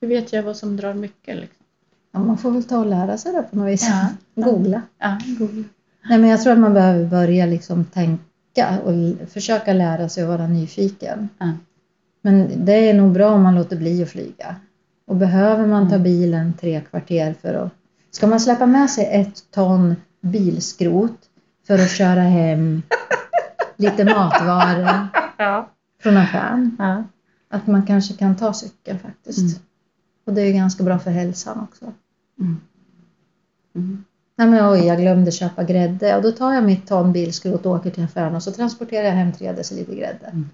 Hur 0.00 0.08
vet 0.08 0.32
jag 0.32 0.42
vad 0.42 0.56
som 0.56 0.76
drar 0.76 0.94
mycket? 0.94 1.36
Liksom? 1.36 1.64
Ja, 2.12 2.20
man 2.20 2.38
får 2.38 2.50
väl 2.50 2.64
ta 2.64 2.78
och 2.78 2.86
lära 2.86 3.18
sig 3.18 3.32
det 3.32 3.42
på 3.42 3.56
något 3.56 3.68
vis. 3.68 3.88
Ja. 3.88 4.08
Googla. 4.42 4.82
Ja, 4.98 5.18
Google. 5.38 5.64
Nej, 6.08 6.18
men 6.18 6.30
jag 6.30 6.42
tror 6.42 6.52
att 6.52 6.58
man 6.58 6.74
behöver 6.74 7.06
börja 7.06 7.46
liksom 7.46 7.84
tänka 7.84 8.80
och 8.84 8.92
försöka 9.30 9.72
lära 9.72 10.08
sig 10.08 10.22
att 10.22 10.28
vara 10.28 10.46
nyfiken. 10.46 11.28
Ja. 11.38 11.52
Men 12.22 12.64
det 12.64 12.72
är 12.90 12.94
nog 12.94 13.12
bra 13.12 13.30
om 13.30 13.42
man 13.42 13.54
låter 13.54 13.76
bli 13.76 14.02
att 14.02 14.08
flyga. 14.08 14.56
Och 15.06 15.16
behöver 15.16 15.66
man 15.66 15.88
ta 15.88 15.94
Mm. 15.94 16.02
bilen 16.02 16.52
tre 16.60 16.80
kvarter 16.80 17.34
för 17.42 17.54
att... 17.54 17.72
Ska 18.10 18.26
man 18.26 18.40
släppa 18.40 18.66
med 18.66 18.90
sig 18.90 19.08
ett 19.20 19.50
ton 19.50 19.96
bilskrot 20.20 21.16
för 21.66 21.74
att 21.74 21.90
köra 21.90 22.20
hem 22.20 22.82
lite 23.76 24.04
matvaror 24.04 25.06
Ja. 25.38 25.68
från 26.02 26.16
affären? 26.16 26.76
Ja. 26.78 27.04
Att 27.48 27.66
man 27.66 27.86
kanske 27.86 28.14
kan 28.14 28.36
ta 28.36 28.52
cykeln 28.52 28.98
faktiskt. 28.98 29.38
Mm. 29.38 29.52
Och 30.26 30.32
det 30.32 30.40
är 30.42 30.52
ganska 30.52 30.82
bra 30.84 30.98
för 30.98 31.10
hälsan 31.10 31.60
också. 31.70 31.92
Mm. 32.40 32.60
Mm. 33.74 34.04
Nej 34.36 34.48
men 34.48 34.70
oj, 34.72 34.86
jag 34.86 34.98
glömde 34.98 35.30
köpa 35.32 35.64
grädde 35.64 36.16
och 36.16 36.22
då 36.22 36.32
tar 36.32 36.52
jag 36.52 36.64
mitt 36.64 36.86
ton 36.86 37.12
bilskrot 37.12 37.66
och 37.66 37.72
åker 37.72 37.90
till 37.90 38.04
affären 38.04 38.34
och 38.34 38.42
så 38.42 38.52
transporterar 38.52 39.04
jag 39.04 39.12
hem 39.12 39.32
tre 39.32 39.52
deciliter 39.52 39.94
grädde. 39.94 40.26
Mm. 40.26 40.48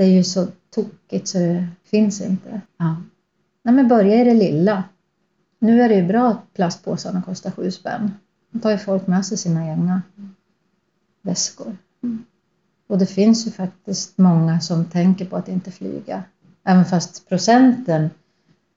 Det 0.00 0.04
är 0.04 0.10
ju 0.10 0.24
så 0.24 0.46
tokigt 0.74 1.28
så 1.28 1.38
det 1.38 1.66
finns 1.84 2.20
inte. 2.20 2.60
Ja. 2.76 2.96
Nej 3.62 3.74
men 3.74 3.88
börja 3.88 4.20
i 4.20 4.24
det 4.24 4.34
lilla. 4.34 4.84
Nu 5.58 5.82
är 5.82 5.88
det 5.88 5.94
ju 5.94 6.06
bra 6.06 6.28
att 6.28 6.54
plastpåsarna 6.54 7.22
kostar 7.22 7.50
sju 7.50 7.70
spänn. 7.70 8.10
Då 8.50 8.58
tar 8.58 8.70
ju 8.70 8.78
folk 8.78 9.06
med 9.06 9.26
sig 9.26 9.38
sina 9.38 9.70
egna 9.70 10.02
väskor. 11.22 11.76
Mm. 12.02 12.24
Och 12.86 12.98
det 12.98 13.06
finns 13.06 13.46
ju 13.46 13.50
faktiskt 13.50 14.18
många 14.18 14.60
som 14.60 14.84
tänker 14.84 15.24
på 15.24 15.36
att 15.36 15.48
inte 15.48 15.70
flyga. 15.70 16.24
Även 16.64 16.84
fast 16.84 17.28
procenten 17.28 18.10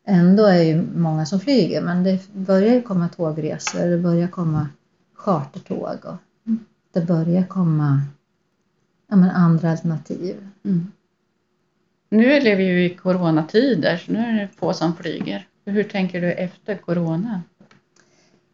ändå 0.05 0.45
är 0.45 0.63
ju 0.63 0.87
många 0.95 1.25
som 1.25 1.39
flyger. 1.39 1.81
Men 1.81 2.03
det 2.03 2.33
börjar 2.33 2.73
ju 2.73 2.81
komma 2.81 3.09
tågresor, 3.09 3.85
det 3.85 3.97
börjar 3.97 4.27
komma 4.27 4.67
chartertåg. 5.13 5.97
Och 6.03 6.17
det 6.91 7.01
börjar 7.01 7.43
komma 7.43 8.01
ja, 9.07 9.31
andra 9.31 9.71
alternativ. 9.71 10.49
Mm. 10.63 10.91
Nu 12.13 12.39
lever 12.39 12.55
vi 12.55 12.63
ju 12.63 12.85
i 12.85 12.89
coronatider, 12.89 13.97
så 13.97 14.11
nu 14.11 14.19
är 14.19 14.33
det 14.33 14.47
få 14.55 14.73
som 14.73 14.95
flyger. 14.95 15.47
Hur 15.65 15.83
tänker 15.83 16.21
du 16.21 16.31
efter 16.31 16.75
corona? 16.75 17.41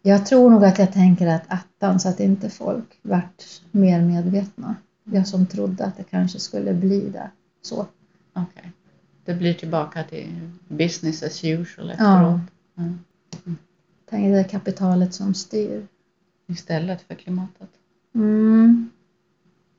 Jag 0.01 0.25
tror 0.25 0.49
nog 0.49 0.65
att 0.65 0.79
jag 0.79 0.93
tänker 0.93 1.27
att 1.27 1.43
attans 1.47 2.05
att 2.05 2.19
inte 2.19 2.49
folk 2.49 2.99
vart 3.01 3.43
mer 3.71 4.01
medvetna. 4.01 4.75
Jag 5.03 5.27
som 5.27 5.45
trodde 5.45 5.85
att 5.85 5.97
det 5.97 6.03
kanske 6.03 6.39
skulle 6.39 6.73
bli 6.73 7.09
det. 7.09 7.29
Så. 7.61 7.87
Okej. 8.33 8.71
Det 9.25 9.33
blir 9.33 9.53
tillbaka 9.53 10.03
till 10.03 10.49
business 10.67 11.23
as 11.23 11.43
usual 11.43 11.89
efteråt. 11.89 12.41
Ja. 12.75 12.83
Mm. 12.83 12.99
Tänk 14.09 14.33
det 14.33 14.39
är 14.39 14.43
kapitalet 14.43 15.13
som 15.13 15.33
styr. 15.33 15.87
Istället 16.47 17.01
för 17.01 17.15
klimatet. 17.15 17.69
Mm. 18.15 18.89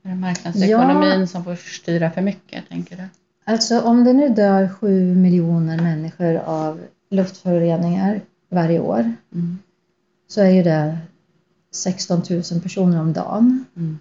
Är 0.02 0.08
det 0.08 0.16
marknadsekonomin 0.16 1.28
som 1.28 1.44
får 1.44 1.54
styra 1.54 2.10
för 2.10 2.20
mycket, 2.20 2.68
tänker 2.68 2.96
du? 2.96 3.02
Alltså 3.50 3.80
om 3.80 4.04
det 4.04 4.12
nu 4.12 4.28
dör 4.28 4.68
sju 4.68 5.14
miljoner 5.14 5.82
människor 5.82 6.36
av 6.36 6.80
luftföroreningar 7.10 8.20
varje 8.48 8.80
år 8.80 9.12
Mm. 9.32 9.58
så 10.28 10.40
är 10.40 10.50
ju 10.50 10.62
det 10.62 10.98
16 11.74 12.22
000 12.30 12.42
personer 12.62 13.00
om 13.00 13.12
dagen. 13.12 13.64
Mm. 13.76 13.98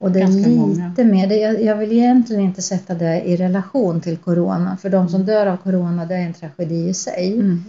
Och 0.00 0.12
det 0.12 0.18
är 0.18 0.24
Ganska 0.24 0.48
lite 0.48 0.60
många. 0.60 0.94
mer, 0.96 1.26
det, 1.26 1.36
jag, 1.36 1.76
vill 1.76 1.92
egentligen 1.92 2.42
inte 2.42 2.62
sätta 2.62 2.94
det 2.94 3.22
i 3.22 3.36
relation 3.36 4.00
till 4.00 4.16
corona, 4.16 4.76
för 4.76 4.90
de 4.90 5.08
som 5.08 5.24
dör 5.24 5.46
av 5.46 5.56
corona 5.56 6.06
det 6.06 6.14
är 6.14 6.26
en 6.26 6.34
tragedi 6.34 6.88
i 6.88 6.94
sig. 6.94 7.32
Mm. 7.34 7.64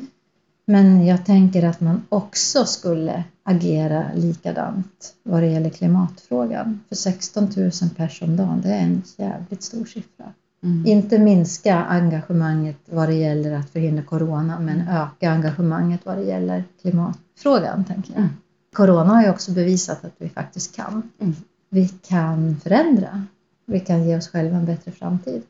Men 0.65 1.05
jag 1.05 1.25
tänker 1.25 1.63
att 1.63 1.81
man 1.81 2.01
också 2.09 2.65
skulle 2.65 3.23
agera 3.43 4.05
likadant 4.15 5.13
vad 5.23 5.41
det 5.41 5.47
gäller 5.47 5.69
klimatfrågan. 5.69 6.79
För 6.89 6.95
16 6.95 7.49
000 7.57 7.71
personer 7.95 8.29
om 8.29 8.37
dagen, 8.37 8.61
det 8.63 8.69
är 8.69 8.79
en 8.83 9.03
jävligt 9.17 9.63
stor 9.63 9.85
siffra. 9.85 10.25
Mm. 10.63 10.85
Inte 10.85 11.19
minska 11.19 11.75
engagemanget 11.75 12.77
vad 12.85 13.09
det 13.09 13.15
gäller 13.15 13.53
att 13.53 13.69
förhindra 13.69 14.03
corona, 14.03 14.59
men 14.59 14.87
öka 14.87 15.31
engagemanget 15.31 16.05
vad 16.05 16.17
det 16.17 16.23
gäller 16.23 16.63
klimatfrågan, 16.81 17.83
tänker 17.83 18.11
jag. 18.11 18.19
Mm. 18.19 18.29
Corona 18.73 19.13
har 19.13 19.23
ju 19.23 19.29
också 19.29 19.51
bevisat 19.51 20.05
att 20.05 20.13
vi 20.17 20.29
faktiskt 20.29 20.75
kan. 20.75 21.09
Mm. 21.19 21.35
Vi 21.69 21.87
kan 21.87 22.57
förändra. 22.63 23.23
Vi 23.65 23.79
kan 23.79 24.03
ge 24.03 24.17
oss 24.17 24.27
själva 24.27 24.57
en 24.57 24.65
bättre 24.65 24.91
framtid. 24.91 25.41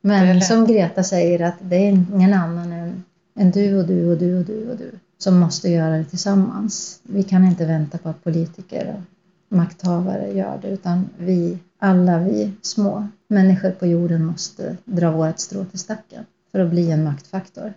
Men 0.00 0.40
som 0.40 0.66
Greta 0.66 1.02
säger, 1.02 1.40
att 1.40 1.56
det 1.60 1.76
är 1.76 1.88
ingen 1.88 2.34
annan 2.34 2.72
än, 2.72 3.04
än 3.38 3.50
du 3.50 3.78
och 3.78 3.86
du 3.86 4.12
och 4.12 4.18
du 4.18 4.38
och 4.38 4.44
du 4.44 4.70
och 4.70 4.76
du 4.76 4.90
som 5.18 5.38
måste 5.38 5.68
göra 5.68 5.96
det 5.96 6.04
tillsammans. 6.04 7.00
Vi 7.02 7.22
kan 7.22 7.44
inte 7.44 7.66
vänta 7.66 7.98
på 7.98 8.08
att 8.08 8.24
politiker 8.24 9.02
makthavare 9.48 10.32
gör 10.32 10.58
det, 10.62 10.68
utan 10.68 11.08
vi, 11.18 11.58
alla 11.78 12.18
vi 12.18 12.52
små 12.62 13.08
människor 13.28 13.70
på 13.70 13.86
jorden 13.86 14.24
måste 14.24 14.76
dra 14.84 15.10
vårt 15.10 15.38
strå 15.38 15.64
till 15.64 15.78
stacken 15.78 16.26
för 16.52 16.58
att 16.58 16.70
bli 16.70 16.90
en 16.90 17.04
maktfaktor. 17.04 17.72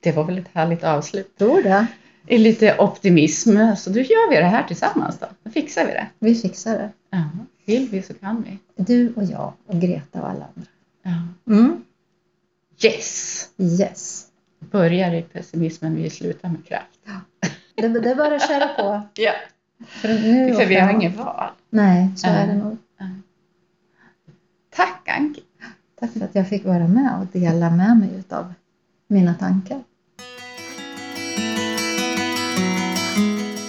Det 0.00 0.12
var 0.12 0.24
väl 0.24 0.38
ett 0.38 0.48
härligt 0.52 0.84
avslut. 0.84 1.38
Tror 1.38 1.62
det. 1.62 1.86
I 2.26 2.38
lite 2.38 2.78
optimism, 2.78 3.58
så 3.76 3.90
då 3.90 3.98
gör 3.98 4.30
vi 4.30 4.36
det 4.36 4.44
här 4.44 4.62
tillsammans 4.62 5.18
då. 5.18 5.26
Då 5.42 5.50
fixar 5.50 5.86
vi 5.86 5.92
det. 5.92 6.06
Vi 6.18 6.34
fixar 6.34 6.72
det. 6.72 6.90
Ja. 7.10 7.28
Vill 7.64 7.88
vi 7.88 8.02
så 8.02 8.14
kan 8.14 8.42
vi. 8.42 8.58
Du 8.84 9.12
och 9.14 9.24
jag 9.24 9.52
och 9.66 9.80
Greta 9.80 10.22
och 10.22 10.28
alla 10.28 10.46
andra. 10.54 10.70
Ja. 11.02 11.52
Mm. 11.52 11.84
Yes! 12.84 13.48
Yes. 13.58 14.26
Börjar 14.58 15.14
i 15.14 15.22
pessimismen, 15.22 15.96
vi 15.96 16.10
slutar 16.10 16.48
med 16.48 16.66
kraft. 16.66 17.00
Det, 17.74 17.88
det 17.88 18.10
är 18.10 18.14
bara 18.14 18.34
att 18.36 18.48
köra 18.48 18.68
på. 18.68 19.02
Ja, 19.22 19.32
För, 19.86 20.08
nu 20.08 20.54
för 20.54 20.66
vi 20.66 20.74
har 20.80 20.90
inget 20.90 21.16
val. 21.16 21.50
Nej, 21.70 22.08
så 22.16 22.26
Ja. 22.26 22.32
är 22.32 22.46
det 22.46 22.54
nog. 22.54 22.76
Tack 24.76 25.08
Anki! 25.08 25.40
Tack 26.00 26.12
för 26.12 26.20
att 26.20 26.34
jag 26.34 26.48
fick 26.48 26.64
vara 26.64 26.88
med 26.88 27.20
och 27.20 27.26
dela 27.40 27.70
med 27.70 27.96
mig 27.96 28.08
utav 28.18 28.52
mina 29.08 29.34
tankar. 29.34 29.80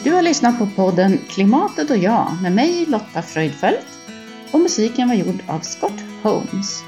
Du 0.04 0.14
har 0.14 0.22
lyssnat 0.22 0.58
på 0.60 0.68
podden 0.76 1.18
Klimatet 1.30 1.90
och 1.90 1.98
jag 1.98 2.28
med 2.44 2.52
mig 2.52 2.86
Lotta 2.86 3.22
Fröjdfält 3.22 3.88
och 4.52 4.60
musiken 4.60 5.08
var 5.08 5.16
gjord 5.16 5.40
av 5.48 5.60
Scott 5.60 6.02
Holmes. 6.24 6.82